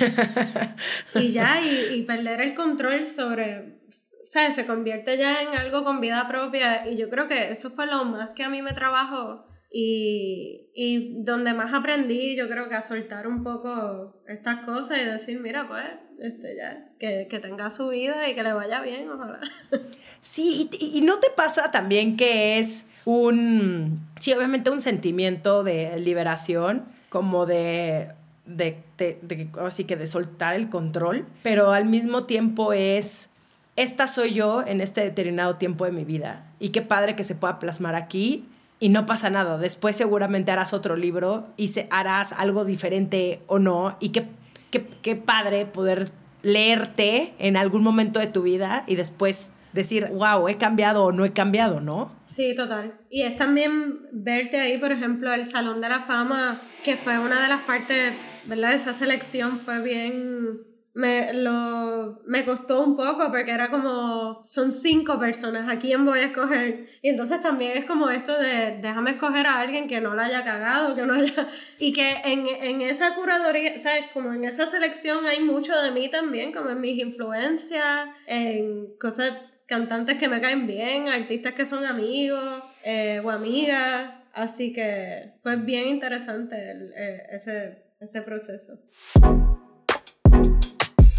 y 1.15 1.29
ya, 1.29 1.62
y, 1.62 1.95
y 1.95 2.01
perder 2.03 2.41
el 2.41 2.53
control 2.53 3.05
sobre, 3.05 3.79
o 3.89 4.25
sea, 4.27 4.53
se 4.53 4.65
convierte 4.65 5.17
ya 5.17 5.43
en 5.43 5.58
algo 5.58 5.86
con 5.86 6.01
vida 6.01 6.27
propia 6.27 6.89
y 6.89 6.97
yo 6.97 7.10
creo 7.10 7.27
que 7.27 7.51
eso 7.51 7.69
fue 7.69 7.86
lo 7.86 8.03
más 8.03 8.31
que 8.31 8.43
a 8.43 8.49
mí 8.49 8.62
me 8.62 8.73
trabajó 8.73 9.45
Y, 9.78 10.70
y 10.74 11.22
donde 11.24 11.54
más 11.54 11.74
aprendí, 11.74 12.34
yo 12.38 12.48
creo 12.48 12.70
que 12.70 12.76
a 12.76 12.82
soltar 12.82 13.28
un 13.28 13.44
poco 13.44 14.16
estas 14.26 14.64
cosas 14.64 15.00
y 15.02 15.04
decir, 15.04 15.42
mira, 15.42 15.68
pues, 15.68 15.84
este 16.18 16.56
ya, 16.56 16.88
que, 16.98 17.28
que 17.30 17.40
tenga 17.40 17.70
su 17.70 17.90
vida 17.90 18.30
y 18.30 18.36
que 18.36 18.44
le 18.44 18.54
vaya 18.54 18.80
bien, 18.80 19.10
ojalá. 19.10 19.42
Sí, 20.22 20.70
y, 20.80 21.00
y, 21.00 21.02
no 21.02 21.20
te 21.20 21.30
pasa 21.30 21.72
también 21.72 22.16
que 22.16 22.58
es 22.58 22.86
un, 23.04 24.00
sí, 24.18 24.32
obviamente 24.32 24.70
un 24.70 24.80
sentimiento 24.80 25.66
de 25.66 26.00
liberación, 26.00 26.86
como 27.10 27.46
de, 27.46 28.14
de, 28.46 28.82
de, 28.98 29.20
de, 29.22 29.50
así 29.60 29.84
que 29.84 29.98
de 29.98 30.08
soltar 30.08 30.56
el 30.56 30.70
control, 30.70 31.26
pero 31.44 31.74
al 31.74 31.84
mismo 31.84 32.24
tiempo 32.24 32.72
es, 32.72 33.32
esta 33.76 34.08
soy 34.08 34.34
yo 34.34 34.66
en 34.66 34.80
este 34.80 35.02
determinado 35.02 35.58
tiempo 35.58 35.84
de 35.84 35.92
mi 35.92 36.06
vida. 36.06 36.50
Y 36.60 36.70
qué 36.70 36.82
padre 36.82 37.18
que 37.18 37.26
se 37.26 37.36
pueda 37.36 37.60
plasmar 37.60 37.96
aquí 37.96 38.46
y 38.86 38.89
no 38.89 39.08
pasa 39.08 39.32
nada. 39.32 39.58
Después 39.58 39.95
seguramente 39.95 40.52
harás 40.52 40.71
otro 40.71 40.95
libro 40.95 41.48
y 41.58 41.69
se, 41.69 41.88
harás 41.89 42.34
algo 42.34 42.65
diferente 42.65 43.41
o 43.48 43.58
no. 43.58 43.98
Y 44.00 44.10
qué, 44.10 44.28
qué, 44.69 44.86
qué 45.02 45.15
padre 45.15 45.65
poder 45.65 46.12
leerte 46.43 47.34
en 47.39 47.58
algún 47.58 47.82
momento 47.82 48.19
de 48.19 48.28
tu 48.28 48.43
vida 48.43 48.84
y 48.86 48.93
después 48.93 49.54
decir, 49.74 50.10
wow, 50.12 50.48
he 50.48 50.58
cambiado 50.58 51.06
o 51.06 51.12
no 51.12 51.26
he 51.26 51.34
cambiado, 51.34 51.82
¿no? 51.82 52.12
Sí, 52.26 52.54
total. 52.54 52.93
Y 53.10 53.24
es 53.24 53.36
también 53.36 54.02
verte 54.12 54.60
ahí, 54.60 54.78
por 54.78 54.91
ejemplo, 54.91 55.34
el 55.34 55.45
Salón 55.45 55.82
de 55.82 55.89
la 55.89 56.02
Fama, 56.02 56.62
que 56.84 56.95
fue 56.95 57.17
una 57.17 57.41
de 57.41 57.50
las 57.50 57.63
partes, 57.63 58.13
¿verdad? 58.45 58.74
Esa 58.74 58.93
selección 58.93 59.62
fue 59.62 59.82
bien 59.82 60.60
me, 60.95 61.34
lo, 61.34 62.21
me 62.25 62.45
costó 62.45 62.81
un 62.81 62.95
poco 62.95 63.29
porque 63.29 63.51
era 63.51 63.69
como, 63.69 64.41
son 64.43 64.71
cinco 64.71 65.19
personas, 65.19 65.69
¿a 65.69 65.77
quién 65.77 66.05
voy 66.05 66.19
a 66.19 66.27
escoger? 66.27 66.88
Y 67.01 67.10
entonces 67.10 67.41
también 67.41 67.77
es 67.77 67.84
como 67.84 68.10
esto 68.10 68.38
de, 68.39 68.79
déjame 68.81 69.12
escoger 69.12 69.45
a 69.45 69.60
alguien 69.60 69.88
que 69.88 69.99
no 69.99 70.15
la 70.15 70.25
haya 70.25 70.43
cagado, 70.43 70.95
que 70.95 71.03
no 71.03 71.13
haya... 71.13 71.47
Y 71.79 71.91
que 71.91 72.21
en, 72.23 72.47
en 72.47 72.81
esa 72.81 73.13
curaduría, 73.13 73.77
¿sabes? 73.77 74.05
Como 74.13 74.31
en 74.34 74.45
esa 74.45 74.65
selección 74.65 75.25
hay 75.25 75.41
mucho 75.41 75.79
de 75.81 75.91
mí 75.91 76.10
también, 76.10 76.53
como 76.53 76.69
en 76.69 76.79
mis 76.79 76.97
influencias, 76.97 78.08
en 78.25 78.88
cosas, 78.97 79.34
cantantes 79.65 80.17
que 80.17 80.29
me 80.29 80.39
caen 80.39 80.65
bien, 80.65 81.10
artistas 81.10 81.53
que 81.53 81.65
son 81.65 81.86
amigos 81.86 82.63
eh, 82.86 83.21
o 83.23 83.29
amigas. 83.29 84.13
Así 84.34 84.71
que 84.71 85.34
fue 85.41 85.58
bien 85.58 85.88
interesante 85.88 86.71
el, 86.71 86.93
eh, 86.95 87.27
ese, 87.31 87.84
ese 87.99 88.21
proceso. 88.21 88.79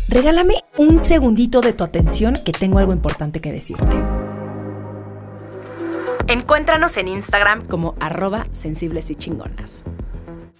Regálame 0.09 0.55
un 0.77 0.99
segundito 0.99 1.61
de 1.61 1.73
tu 1.73 1.83
atención 1.83 2.37
que 2.45 2.53
tengo 2.53 2.79
algo 2.79 2.93
importante 2.93 3.41
que 3.41 3.51
decirte. 3.51 3.97
Encuéntranos 6.29 6.97
en 6.97 7.09
Instagram 7.09 7.67
como 7.67 7.95
arroba 7.99 8.47
sensibles 8.53 9.11
y 9.11 9.17
chingonas. 9.17 9.83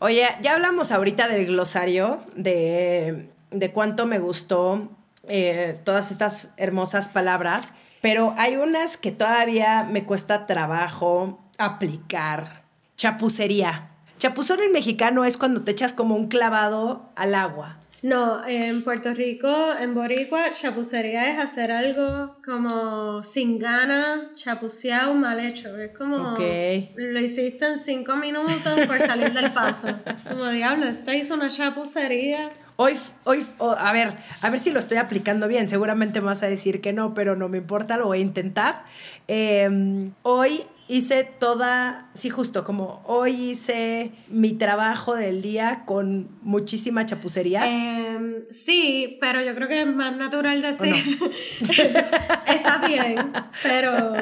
Oye, 0.01 0.27
ya 0.43 0.55
hablamos 0.55 0.91
ahorita 0.91 1.29
del 1.29 1.47
glosario, 1.47 2.21
de, 2.35 3.31
de 3.51 3.73
cuánto 3.73 4.07
me 4.07 4.19
gustó 4.19 4.89
eh, 5.29 5.79
todas 5.85 6.11
estas 6.11 6.51
hermosas 6.57 7.09
palabras, 7.09 7.73
pero 8.01 8.35
hay 8.39 8.57
unas 8.57 8.97
que 8.97 9.13
todavía 9.13 9.85
me 9.85 10.05
cuesta 10.05 10.47
trabajo 10.47 11.41
aplicar. 11.57 12.63
Chapucería. 12.97 13.91
Chapuzón 14.19 14.61
en 14.61 14.73
mexicano 14.73 15.25
es 15.25 15.37
cuando 15.37 15.63
te 15.63 15.71
echas 15.71 15.93
como 15.93 16.17
un 16.17 16.29
clavado 16.29 17.11
al 17.15 17.35
agua. 17.35 17.79
No, 18.03 18.47
en 18.47 18.85
Puerto 18.85 19.13
Rico, 19.15 19.49
en 19.81 19.95
Boricua, 19.95 20.51
chapucería 20.51 21.33
es 21.33 21.39
hacer 21.39 21.73
algo 21.73 22.37
como 22.45 23.23
sin 23.23 23.59
ganas, 23.59 24.35
chapuceado, 24.35 25.15
mal 25.15 25.41
hecho. 25.41 25.77
Es 25.79 25.97
como 25.97 26.33
Ok. 26.33 26.41
lo 26.97 27.21
hiciste 27.21 27.67
en 27.67 27.79
cinco 27.81 28.17
minutos 28.17 28.87
por 28.87 29.01
salir 29.01 29.33
del 29.33 29.51
paso. 29.53 29.89
Como 30.29 30.49
diablo, 30.51 30.87
esta 30.87 31.15
hizo 31.17 31.35
una 31.35 31.49
chapucería. 31.49 32.51
Hoy, 32.77 32.93
hoy, 33.25 33.45
oh, 33.59 33.75
a 33.79 33.93
ver, 33.93 34.13
a 34.43 34.51
ver 34.51 34.61
si 34.61 34.71
lo 34.71 34.81
estoy 34.81 34.99
aplicando 34.99 35.49
bien. 35.49 35.69
Seguramente 35.69 36.21
me 36.21 36.27
vas 36.27 36.43
a 36.43 36.47
decir 36.47 36.81
que 36.83 36.93
no, 36.93 37.15
pero 37.15 37.35
no 37.35 37.49
me 37.49 37.59
importa, 37.59 37.97
lo 37.97 38.07
voy 38.07 38.19
a 38.19 38.23
intentar. 38.23 38.85
Eh, 39.29 40.11
hoy 40.23 40.63
hice 40.89 41.25
toda, 41.25 42.11
sí, 42.15 42.31
justo 42.31 42.65
como 42.65 43.03
hoy 43.07 43.51
hice 43.51 44.13
mi 44.29 44.53
trabajo 44.55 45.15
del 45.15 45.43
día 45.43 45.83
con 45.85 46.29
muchísima 46.43 47.05
chapucería. 47.07 47.67
Em, 47.67 48.43
sí, 48.43 49.19
pero 49.21 49.43
yo 49.43 49.55
creo 49.55 49.69
que 49.69 49.81
es 49.83 49.87
más 49.87 50.17
natural 50.17 50.63
decir. 50.63 50.95
Está 51.61 52.83
bien, 52.87 53.17
pero, 53.63 54.13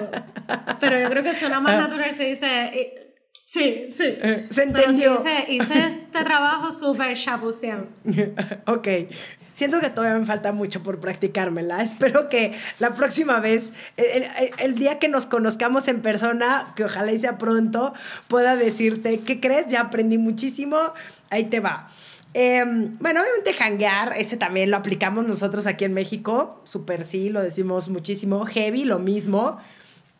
pero 0.80 1.00
yo 1.00 1.08
creo 1.10 1.22
que 1.22 1.34
suena 1.38 1.60
más 1.60 1.76
natural 1.76 2.12
si 2.12 2.24
dice. 2.24 2.46
eh, 2.72 3.00
Sí, 3.46 3.88
sí. 3.90 4.04
Eh, 4.06 4.46
se 4.50 4.66
Pero 4.68 4.78
entendió. 4.80 5.14
hice, 5.16 5.44
hice 5.52 5.86
este 5.88 6.24
trabajo 6.24 6.72
súper 6.72 7.14
chapuceado. 7.14 7.86
ok. 8.66 8.88
Siento 9.54 9.80
que 9.80 9.88
todavía 9.88 10.18
me 10.18 10.26
falta 10.26 10.52
mucho 10.52 10.82
por 10.82 11.00
practicármela. 11.00 11.82
Espero 11.82 12.28
que 12.28 12.58
la 12.80 12.90
próxima 12.94 13.40
vez, 13.40 13.72
el, 13.96 14.26
el- 14.58 14.74
día 14.74 14.98
que 14.98 15.08
nos 15.08 15.24
conozcamos 15.26 15.88
en 15.88 16.02
persona, 16.02 16.72
que 16.76 16.84
ojalá 16.84 17.12
y 17.12 17.18
sea 17.18 17.38
pronto, 17.38 17.94
pueda 18.28 18.56
decirte, 18.56 19.20
¿qué 19.20 19.40
crees? 19.40 19.68
Ya 19.68 19.80
aprendí 19.80 20.18
muchísimo. 20.18 20.76
Ahí 21.30 21.44
te 21.44 21.60
va. 21.60 21.88
Eh, 22.34 22.64
bueno, 22.98 23.20
obviamente 23.22 23.54
hanguear, 23.62 24.14
ese 24.18 24.36
también 24.36 24.70
lo 24.72 24.76
aplicamos 24.76 25.24
nosotros 25.24 25.66
aquí 25.68 25.84
en 25.84 25.94
México. 25.94 26.60
Super 26.64 27.04
sí, 27.04 27.30
lo 27.30 27.40
decimos 27.40 27.88
muchísimo. 27.88 28.44
Heavy, 28.46 28.84
lo 28.84 28.98
mismo. 28.98 29.58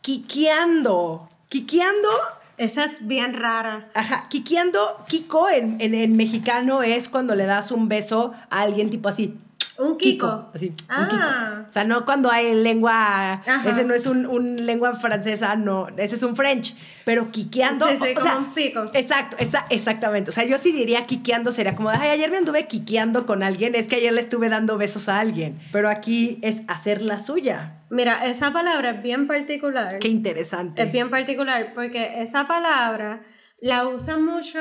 Quiqueando. 0.00 1.28
Quiqueando 1.48 2.08
Esa 2.56 2.84
es 2.84 3.06
bien 3.06 3.34
rara. 3.34 3.88
Ajá, 3.94 4.28
quiqueando, 4.28 5.04
Kiko 5.08 5.48
en, 5.50 5.80
en, 5.80 5.94
en 5.94 6.16
mexicano 6.16 6.82
es 6.82 7.08
cuando 7.08 7.34
le 7.34 7.46
das 7.46 7.70
un 7.70 7.88
beso 7.88 8.32
a 8.50 8.60
alguien 8.60 8.90
tipo 8.90 9.08
así. 9.08 9.36
Un 9.78 9.96
Kiko. 9.98 10.50
así, 10.54 10.68
un 10.68 10.76
Ah. 10.88 11.08
Kiko. 11.10 11.68
O 11.68 11.72
sea, 11.72 11.84
no 11.84 12.04
cuando 12.04 12.30
hay 12.30 12.54
lengua, 12.54 13.32
Ajá. 13.32 13.68
ese 13.68 13.84
no 13.84 13.92
es 13.94 14.06
un, 14.06 14.26
un 14.26 14.66
lengua 14.66 14.94
francesa, 14.94 15.56
no, 15.56 15.88
ese 15.96 16.14
es 16.14 16.22
un 16.22 16.36
French. 16.36 16.74
Pero 17.04 17.30
quiqueando, 17.32 17.86
Sí, 17.88 17.96
sí, 18.00 18.10
o 18.10 18.14
como 18.14 18.26
sea, 18.26 18.36
un 18.38 18.54
pico. 18.54 18.90
Exacto, 18.94 19.36
esa- 19.40 19.66
exactamente. 19.70 20.30
O 20.30 20.32
sea, 20.32 20.44
yo 20.44 20.58
sí 20.58 20.70
diría 20.72 21.04
quiqueando, 21.06 21.50
sería 21.52 21.74
como, 21.74 21.90
ay, 21.90 22.10
ayer 22.10 22.30
me 22.30 22.36
anduve 22.38 22.66
quiqueando 22.68 23.26
con 23.26 23.42
alguien, 23.42 23.74
es 23.74 23.88
que 23.88 23.96
ayer 23.96 24.12
le 24.12 24.20
estuve 24.20 24.48
dando 24.48 24.78
besos 24.78 25.08
a 25.08 25.18
alguien. 25.20 25.58
Pero 25.72 25.88
aquí 25.88 26.38
es 26.42 26.62
hacer 26.68 27.02
la 27.02 27.18
suya. 27.18 27.80
Mira, 27.90 28.24
esa 28.26 28.52
palabra 28.52 28.90
es 28.92 29.02
bien 29.02 29.26
particular. 29.26 29.98
Qué 29.98 30.08
interesante. 30.08 30.82
Es 30.82 30.92
bien 30.92 31.10
particular 31.10 31.72
porque 31.74 32.22
esa 32.22 32.46
palabra 32.46 33.22
la 33.60 33.86
usa 33.86 34.16
mucho, 34.18 34.60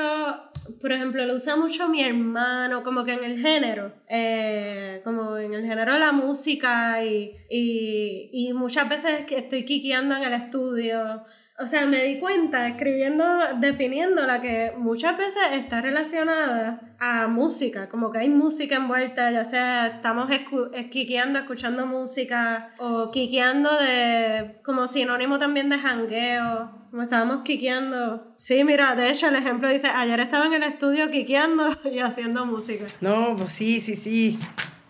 por 0.80 0.92
ejemplo, 0.92 1.24
la 1.24 1.34
usa 1.34 1.56
mucho 1.56 1.88
mi 1.88 2.02
hermano, 2.02 2.82
como 2.82 3.04
que 3.04 3.12
en 3.12 3.24
el 3.24 3.38
género, 3.38 3.92
eh, 4.08 5.00
como 5.04 5.36
en 5.36 5.54
el 5.54 5.64
género 5.64 5.94
de 5.94 6.00
la 6.00 6.12
música 6.12 7.04
y, 7.04 7.36
y, 7.50 8.30
y 8.32 8.52
muchas 8.52 8.88
veces 8.88 9.24
estoy 9.30 9.64
quiqueando 9.64 10.16
en 10.16 10.22
el 10.22 10.32
estudio. 10.32 11.24
O 11.56 11.68
sea, 11.68 11.86
me 11.86 12.02
di 12.02 12.18
cuenta 12.18 12.66
escribiendo, 12.66 13.24
definiéndola 13.60 14.40
que 14.40 14.72
muchas 14.76 15.16
veces 15.16 15.42
está 15.52 15.80
relacionada 15.80 16.96
a 16.98 17.28
música, 17.28 17.88
como 17.88 18.10
que 18.10 18.18
hay 18.18 18.28
música 18.28 18.74
envuelta, 18.74 19.30
ya 19.30 19.44
sea 19.44 19.86
estamos 19.86 20.28
escu 20.32 20.70
eh, 20.74 20.90
quiqueando, 20.90 21.38
escuchando 21.38 21.86
música 21.86 22.72
o 22.78 23.12
quiqueando 23.12 23.70
de 23.78 24.60
como 24.64 24.88
sinónimo 24.88 25.38
también 25.38 25.68
de 25.68 25.78
jangueo, 25.78 26.72
como 26.90 27.04
estábamos 27.04 27.42
quiqueando. 27.44 28.34
Sí, 28.36 28.64
mira, 28.64 28.96
de 28.96 29.10
hecho 29.10 29.28
el 29.28 29.36
ejemplo 29.36 29.68
dice, 29.68 29.86
ayer 29.86 30.18
estaba 30.18 30.46
en 30.46 30.54
el 30.54 30.64
estudio 30.64 31.08
quiqueando 31.10 31.68
y 31.92 32.00
haciendo 32.00 32.46
música. 32.46 32.84
No, 33.00 33.36
pues 33.36 33.50
sí, 33.50 33.80
sí, 33.80 33.94
sí. 33.94 34.40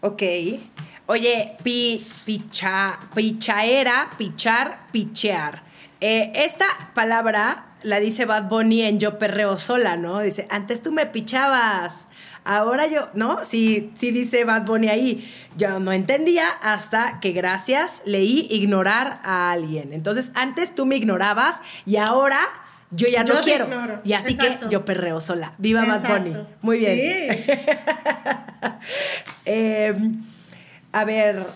Ok. 0.01 0.23
Oye, 1.07 1.59
pi, 1.63 2.03
picha, 2.25 2.99
pichaera, 3.15 4.09
pichar, 4.17 4.87
pichear. 4.91 5.64
Eh, 6.07 6.33
esta 6.35 6.67
palabra 6.93 7.65
la 7.83 7.99
dice 7.99 8.27
Bad 8.27 8.43
Bunny 8.51 8.83
en 8.83 8.99
Yo 9.01 9.19
Perreo 9.19 9.57
Sola, 9.57 9.97
¿no? 9.97 10.21
Dice, 10.21 10.47
antes 10.51 10.83
tú 10.83 10.93
me 10.93 11.07
pichabas, 11.07 12.05
ahora 12.45 12.87
yo, 12.87 13.09
¿no? 13.15 13.43
Sí, 13.43 13.91
sí 13.97 14.11
dice 14.11 14.45
Bad 14.45 14.67
Bunny 14.67 14.89
ahí. 14.91 15.35
Yo 15.57 15.81
no 15.81 15.93
entendía 15.93 16.47
hasta 16.61 17.21
que 17.21 17.33
gracias 17.33 18.03
leí 18.05 18.47
ignorar 18.51 19.19
a 19.25 19.51
alguien. 19.51 19.95
Entonces, 19.95 20.31
antes 20.35 20.75
tú 20.75 20.85
me 20.85 20.97
ignorabas 20.97 21.63
y 21.87 21.97
ahora 21.97 22.39
yo 22.91 23.07
ya 23.09 23.25
no 23.25 23.37
Yo 23.37 23.41
quiero. 23.41 23.65
ignoro. 23.65 24.03
Y 24.05 24.13
así 24.13 24.35
Exacto. 24.35 24.69
que 24.69 24.73
yo 24.75 24.85
perreo 24.85 25.23
sola. 25.23 25.55
Viva 25.57 25.87
Bad 25.87 26.07
Bunny. 26.07 26.37
Muy 26.61 26.79
bien. 26.81 26.99
Sí. 27.45 27.51
Eh, 29.47 29.95
a 30.93 31.05
ver, 31.05 31.47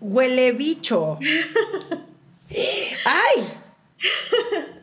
huele 0.00 0.52
bicho. 0.52 1.18
¡Ay! 2.50 3.42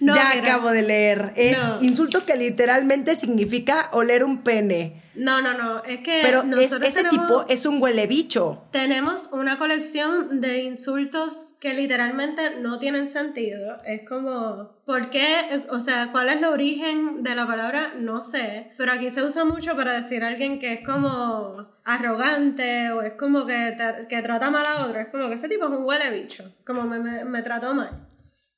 No, 0.00 0.14
ya 0.14 0.30
acabo 0.38 0.70
de 0.70 0.80
leer. 0.80 1.34
Es 1.36 1.58
No. 1.62 1.76
insulto 1.82 2.24
que 2.24 2.34
literalmente 2.34 3.14
significa 3.14 3.90
oler 3.92 4.24
un 4.24 4.42
pene. 4.42 5.02
No, 5.14 5.42
no, 5.42 5.52
no. 5.52 5.82
Es 5.82 5.98
que 6.00 6.20
Pero 6.22 6.40
es- 6.58 6.72
ese 6.72 7.02
tenemos- 7.04 7.10
tipo 7.10 7.44
es 7.46 7.66
un 7.66 7.82
huele 7.82 8.06
bicho. 8.06 8.64
Tenemos 8.70 9.28
una 9.34 9.58
colección 9.58 10.40
de 10.40 10.62
insultos 10.62 11.56
que 11.60 11.74
literalmente 11.74 12.56
no 12.58 12.78
tienen 12.78 13.06
sentido. 13.06 13.76
Es 13.84 14.08
como, 14.08 14.80
¿por 14.86 15.10
qué? 15.10 15.26
O 15.68 15.80
sea, 15.80 16.08
¿cuál 16.10 16.30
es 16.30 16.36
el 16.38 16.44
origen 16.44 17.22
de 17.22 17.34
la 17.34 17.46
palabra? 17.46 17.92
No 17.98 18.22
sé. 18.22 18.72
Pero 18.78 18.92
aquí 18.92 19.10
se 19.10 19.22
usa 19.22 19.44
mucho 19.44 19.76
para 19.76 20.00
decir 20.00 20.24
a 20.24 20.28
alguien 20.28 20.58
que 20.58 20.72
es 20.72 20.80
como 20.86 21.68
arrogante 21.84 22.90
o 22.92 23.02
es 23.02 23.12
como 23.12 23.44
que, 23.44 23.74
te- 23.76 24.06
que 24.08 24.22
trata 24.22 24.50
mal 24.50 24.64
a 24.66 24.86
otro. 24.86 25.00
Es 25.00 25.08
como 25.08 25.28
que 25.28 25.34
ese 25.34 25.50
tipo 25.50 25.66
es 25.66 25.70
un 25.70 25.84
huele 25.84 26.10
bicho. 26.10 26.50
Como 26.64 26.84
me, 26.84 26.98
me, 26.98 27.26
me 27.26 27.42
trató 27.42 27.74
mal. 27.74 28.06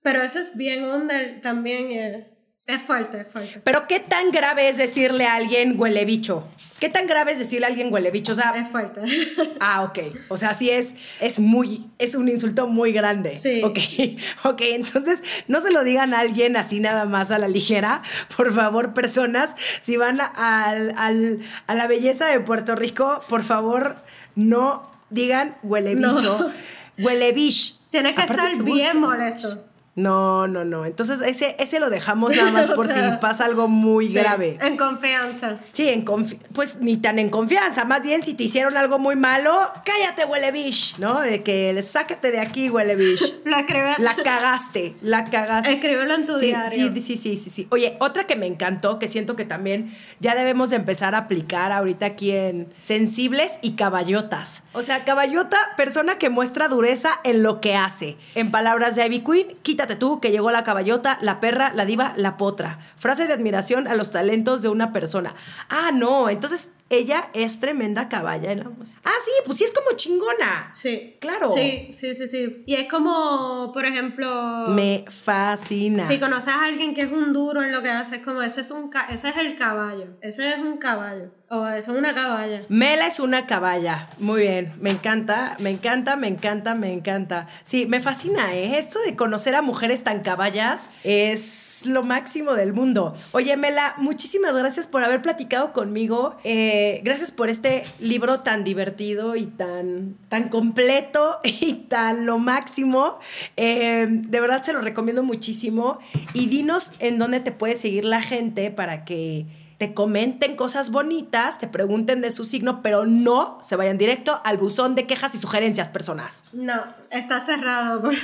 Pero 0.02 0.22
eso 0.22 0.38
es 0.38 0.56
bien 0.56 0.84
under 0.84 1.40
también. 1.40 1.90
eh, 1.92 2.28
es 2.66 2.80
fuerte, 2.80 3.20
es 3.22 3.28
fuerte. 3.28 3.60
Pero 3.64 3.86
¿qué 3.88 3.98
tan 4.00 4.30
grave 4.30 4.68
es 4.68 4.76
decirle 4.76 5.26
a 5.26 5.34
alguien 5.34 5.74
huele 5.78 6.04
bicho? 6.04 6.46
¿Qué 6.78 6.88
tan 6.88 7.06
grave 7.06 7.32
es 7.32 7.38
decirle 7.38 7.66
a 7.66 7.68
alguien 7.68 7.92
huele 7.92 8.10
bicho? 8.10 8.32
O 8.32 8.34
sea, 8.34 8.52
Es 8.56 8.68
fuerte. 8.68 9.00
Ah, 9.60 9.82
ok. 9.82 9.98
O 10.28 10.36
sea, 10.36 10.54
sí 10.54 10.70
es, 10.70 10.94
es 11.20 11.38
muy, 11.38 11.88
es 11.98 12.14
un 12.16 12.28
insulto 12.28 12.66
muy 12.66 12.92
grande. 12.92 13.32
Sí. 13.34 13.62
Ok, 13.62 13.78
ok. 14.44 14.60
Entonces, 14.62 15.22
no 15.48 15.60
se 15.60 15.70
lo 15.72 15.84
digan 15.84 16.14
a 16.14 16.20
alguien 16.20 16.56
así 16.56 16.80
nada 16.80 17.04
más 17.04 17.30
a 17.30 17.38
la 17.38 17.46
ligera. 17.48 18.02
Por 18.36 18.52
favor, 18.54 18.94
personas, 18.94 19.54
si 19.80 19.96
van 19.96 20.20
a, 20.20 20.26
al- 20.68 20.94
al- 20.96 21.38
a 21.68 21.74
la 21.74 21.86
belleza 21.86 22.26
de 22.26 22.40
Puerto 22.40 22.74
Rico, 22.74 23.20
por 23.28 23.42
favor, 23.44 23.96
no 24.34 24.90
digan 25.10 25.56
huele 25.62 25.94
No. 25.94 26.14
bicho. 26.16 26.50
Huele 26.98 27.32
bish. 27.32 27.78
Tienes 27.90 28.14
que 28.14 28.22
Aparte 28.22 28.42
estar 28.42 28.56
que 28.56 28.62
bien 28.70 28.98
molesto. 29.00 29.64
No, 29.94 30.46
no, 30.48 30.64
no. 30.64 30.86
Entonces, 30.86 31.20
ese, 31.20 31.54
ese 31.58 31.78
lo 31.78 31.90
dejamos 31.90 32.34
nada 32.34 32.50
más 32.50 32.66
por 32.74 32.86
sea, 32.86 33.10
si 33.10 33.16
pasa 33.20 33.44
algo 33.44 33.68
muy 33.68 34.08
Sí, 34.08 34.14
grave. 34.14 34.56
En 34.62 34.78
confianza. 34.78 35.58
Sí, 35.72 35.88
en 35.90 36.04
confi- 36.06 36.38
pues 36.54 36.76
ni 36.80 36.96
tan 36.96 37.18
en 37.18 37.28
confianza. 37.28 37.84
Más 37.84 38.02
bien, 38.02 38.22
si 38.22 38.32
te 38.32 38.44
hicieron 38.44 38.76
algo 38.78 38.98
muy 38.98 39.16
malo, 39.16 39.52
cállate, 39.84 40.24
huele 40.24 40.50
bish, 40.50 40.96
¿no? 40.98 41.20
De 41.20 41.42
que 41.42 41.78
sácate 41.82 42.30
de 42.30 42.40
aquí, 42.40 42.70
huele 42.70 42.96
bish. 42.96 43.22
Escribe. 43.44 43.96
La 43.98 44.14
cagaste, 44.14 44.94
la 45.02 45.26
cagaste. 45.28 45.72
Escríbelo 45.74 46.14
en 46.14 46.24
tu 46.24 46.38
Sí, 46.38 46.46
diario. 46.46 46.90
sí, 46.94 47.00
sí, 47.02 47.16
sí, 47.16 47.36
sí, 47.36 47.50
sí. 47.50 47.68
Oye, 47.70 47.96
otra 48.00 48.24
que 48.24 48.34
me 48.34 48.46
encantó, 48.46 48.98
que 48.98 49.08
siento 49.08 49.36
que 49.36 49.44
también 49.44 49.94
ya 50.20 50.34
debemos 50.34 50.70
de 50.70 50.76
empezar 50.76 51.14
a 51.14 51.18
aplicar 51.18 51.70
ahorita 51.70 52.06
aquí 52.06 52.30
en 52.30 52.72
sensibles 52.78 53.58
y 53.60 53.72
caballotas. 53.72 54.62
O 54.72 54.80
sea, 54.80 55.04
caballota, 55.04 55.58
persona 55.76 56.16
que 56.16 56.30
muestra 56.30 56.68
dureza 56.68 57.10
en 57.24 57.42
lo 57.42 57.60
que 57.60 57.74
hace. 57.76 58.16
En 58.34 58.50
palabras 58.50 58.96
de 58.96 59.04
Ivy 59.04 59.20
Queen, 59.20 59.46
quítate 59.82 59.96
tú, 59.96 60.20
que 60.20 60.30
llegó 60.30 60.52
la 60.52 60.62
caballota, 60.62 61.18
la 61.22 61.40
perra, 61.40 61.72
la 61.74 61.84
diva, 61.84 62.12
la 62.16 62.36
potra. 62.36 62.78
Frase 62.96 63.26
de 63.26 63.32
admiración 63.32 63.88
a 63.88 63.96
los 63.96 64.12
talentos 64.12 64.62
de 64.62 64.68
una 64.68 64.92
persona. 64.92 65.34
Ah, 65.68 65.90
no, 65.92 66.28
entonces 66.28 66.68
ella 66.96 67.30
es 67.34 67.60
tremenda 67.60 68.08
caballa 68.08 68.52
en 68.52 68.60
la 68.60 68.68
música. 68.68 69.00
Ah, 69.04 69.14
sí, 69.24 69.30
pues 69.44 69.58
sí 69.58 69.64
es 69.64 69.72
como 69.72 69.96
chingona. 69.96 70.70
Sí. 70.72 71.16
Claro. 71.20 71.48
Sí, 71.48 71.88
sí, 71.92 72.14
sí, 72.14 72.28
sí. 72.28 72.62
Y 72.66 72.74
es 72.74 72.88
como, 72.88 73.70
por 73.72 73.84
ejemplo. 73.84 74.66
Me 74.68 75.04
fascina. 75.08 76.04
Si 76.04 76.18
conoces 76.18 76.54
a 76.54 76.64
alguien 76.64 76.94
que 76.94 77.02
es 77.02 77.12
un 77.12 77.32
duro 77.32 77.62
en 77.62 77.72
lo 77.72 77.82
que 77.82 77.90
hace, 77.90 78.16
es 78.16 78.22
como 78.22 78.42
ese 78.42 78.60
es 78.60 78.70
un 78.70 78.90
ese 79.10 79.28
es 79.28 79.36
el 79.36 79.56
caballo. 79.56 80.06
Ese 80.20 80.50
es 80.50 80.58
un 80.58 80.78
caballo. 80.78 81.30
O 81.48 81.66
eso 81.66 81.92
es 81.92 81.98
una 81.98 82.14
caballa. 82.14 82.62
Mela 82.70 83.06
es 83.06 83.20
una 83.20 83.46
caballa. 83.46 84.08
Muy 84.18 84.42
bien. 84.42 84.72
Me 84.80 84.90
encanta, 84.90 85.56
me 85.60 85.70
encanta, 85.70 86.16
me 86.16 86.28
encanta, 86.28 86.74
me 86.74 86.92
encanta. 86.92 87.46
Sí, 87.62 87.84
me 87.86 88.00
fascina, 88.00 88.54
¿eh? 88.54 88.78
Esto 88.78 88.98
de 89.00 89.16
conocer 89.16 89.54
a 89.54 89.60
mujeres 89.60 90.02
tan 90.02 90.20
caballas 90.20 90.92
es 91.04 91.71
lo 91.86 92.02
máximo 92.02 92.54
del 92.54 92.72
mundo. 92.72 93.14
Oye, 93.32 93.56
Mela, 93.56 93.94
muchísimas 93.98 94.54
gracias 94.54 94.86
por 94.86 95.02
haber 95.04 95.22
platicado 95.22 95.72
conmigo. 95.72 96.36
Eh, 96.44 97.00
gracias 97.04 97.30
por 97.30 97.48
este 97.48 97.84
libro 98.00 98.40
tan 98.40 98.64
divertido 98.64 99.36
y 99.36 99.46
tan, 99.46 100.16
tan 100.28 100.48
completo 100.48 101.40
y 101.44 101.74
tan 101.88 102.26
lo 102.26 102.38
máximo. 102.38 103.18
Eh, 103.56 104.06
de 104.08 104.40
verdad 104.40 104.62
se 104.62 104.72
lo 104.72 104.80
recomiendo 104.80 105.22
muchísimo. 105.22 105.98
Y 106.34 106.46
dinos 106.46 106.92
en 106.98 107.18
dónde 107.18 107.40
te 107.40 107.52
puede 107.52 107.76
seguir 107.76 108.04
la 108.04 108.22
gente 108.22 108.70
para 108.70 109.04
que 109.04 109.46
te 109.82 109.94
comenten 109.94 110.54
cosas 110.54 110.92
bonitas, 110.92 111.58
te 111.58 111.66
pregunten 111.66 112.20
de 112.20 112.30
su 112.30 112.44
signo, 112.44 112.82
pero 112.82 113.04
no 113.04 113.58
se 113.62 113.74
vayan 113.74 113.98
directo 113.98 114.40
al 114.44 114.56
buzón 114.56 114.94
de 114.94 115.08
quejas 115.08 115.34
y 115.34 115.38
sugerencias, 115.38 115.88
personas. 115.88 116.44
No, 116.52 116.84
está 117.10 117.40
cerrado. 117.40 118.08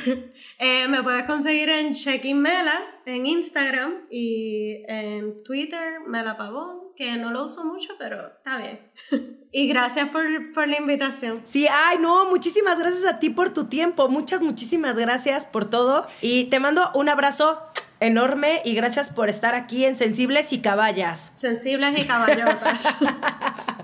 Eh, 0.60 0.88
me 0.88 1.02
puedes 1.02 1.24
conseguir 1.24 1.68
en 1.68 1.94
Checking 1.94 2.40
Mela, 2.40 2.80
en 3.08 3.26
Instagram 3.26 4.06
y 4.10 4.82
en 4.86 5.36
Twitter, 5.38 6.00
Mela 6.06 6.36
Pavón, 6.36 6.92
que 6.94 7.16
no 7.16 7.30
lo 7.30 7.44
uso 7.44 7.64
mucho, 7.64 7.90
pero 7.98 8.28
está 8.28 8.58
bien. 8.58 8.80
y 9.52 9.68
gracias 9.68 10.08
por, 10.10 10.24
por 10.52 10.68
la 10.68 10.78
invitación. 10.78 11.42
Sí, 11.44 11.66
ay, 11.68 11.98
no, 12.00 12.26
muchísimas 12.26 12.78
gracias 12.78 13.04
a 13.06 13.18
ti 13.18 13.30
por 13.30 13.50
tu 13.50 13.64
tiempo, 13.64 14.08
muchas, 14.08 14.42
muchísimas 14.42 14.96
gracias 14.98 15.46
por 15.46 15.68
todo 15.68 16.06
y 16.20 16.44
te 16.44 16.60
mando 16.60 16.90
un 16.94 17.08
abrazo 17.08 17.62
enorme 18.00 18.60
y 18.64 18.74
gracias 18.74 19.10
por 19.10 19.28
estar 19.28 19.54
aquí 19.54 19.84
en 19.84 19.96
Sensibles 19.96 20.52
y 20.52 20.60
Caballas. 20.60 21.32
Sensibles 21.36 21.98
y 21.98 22.06
caballotas. 22.06 22.96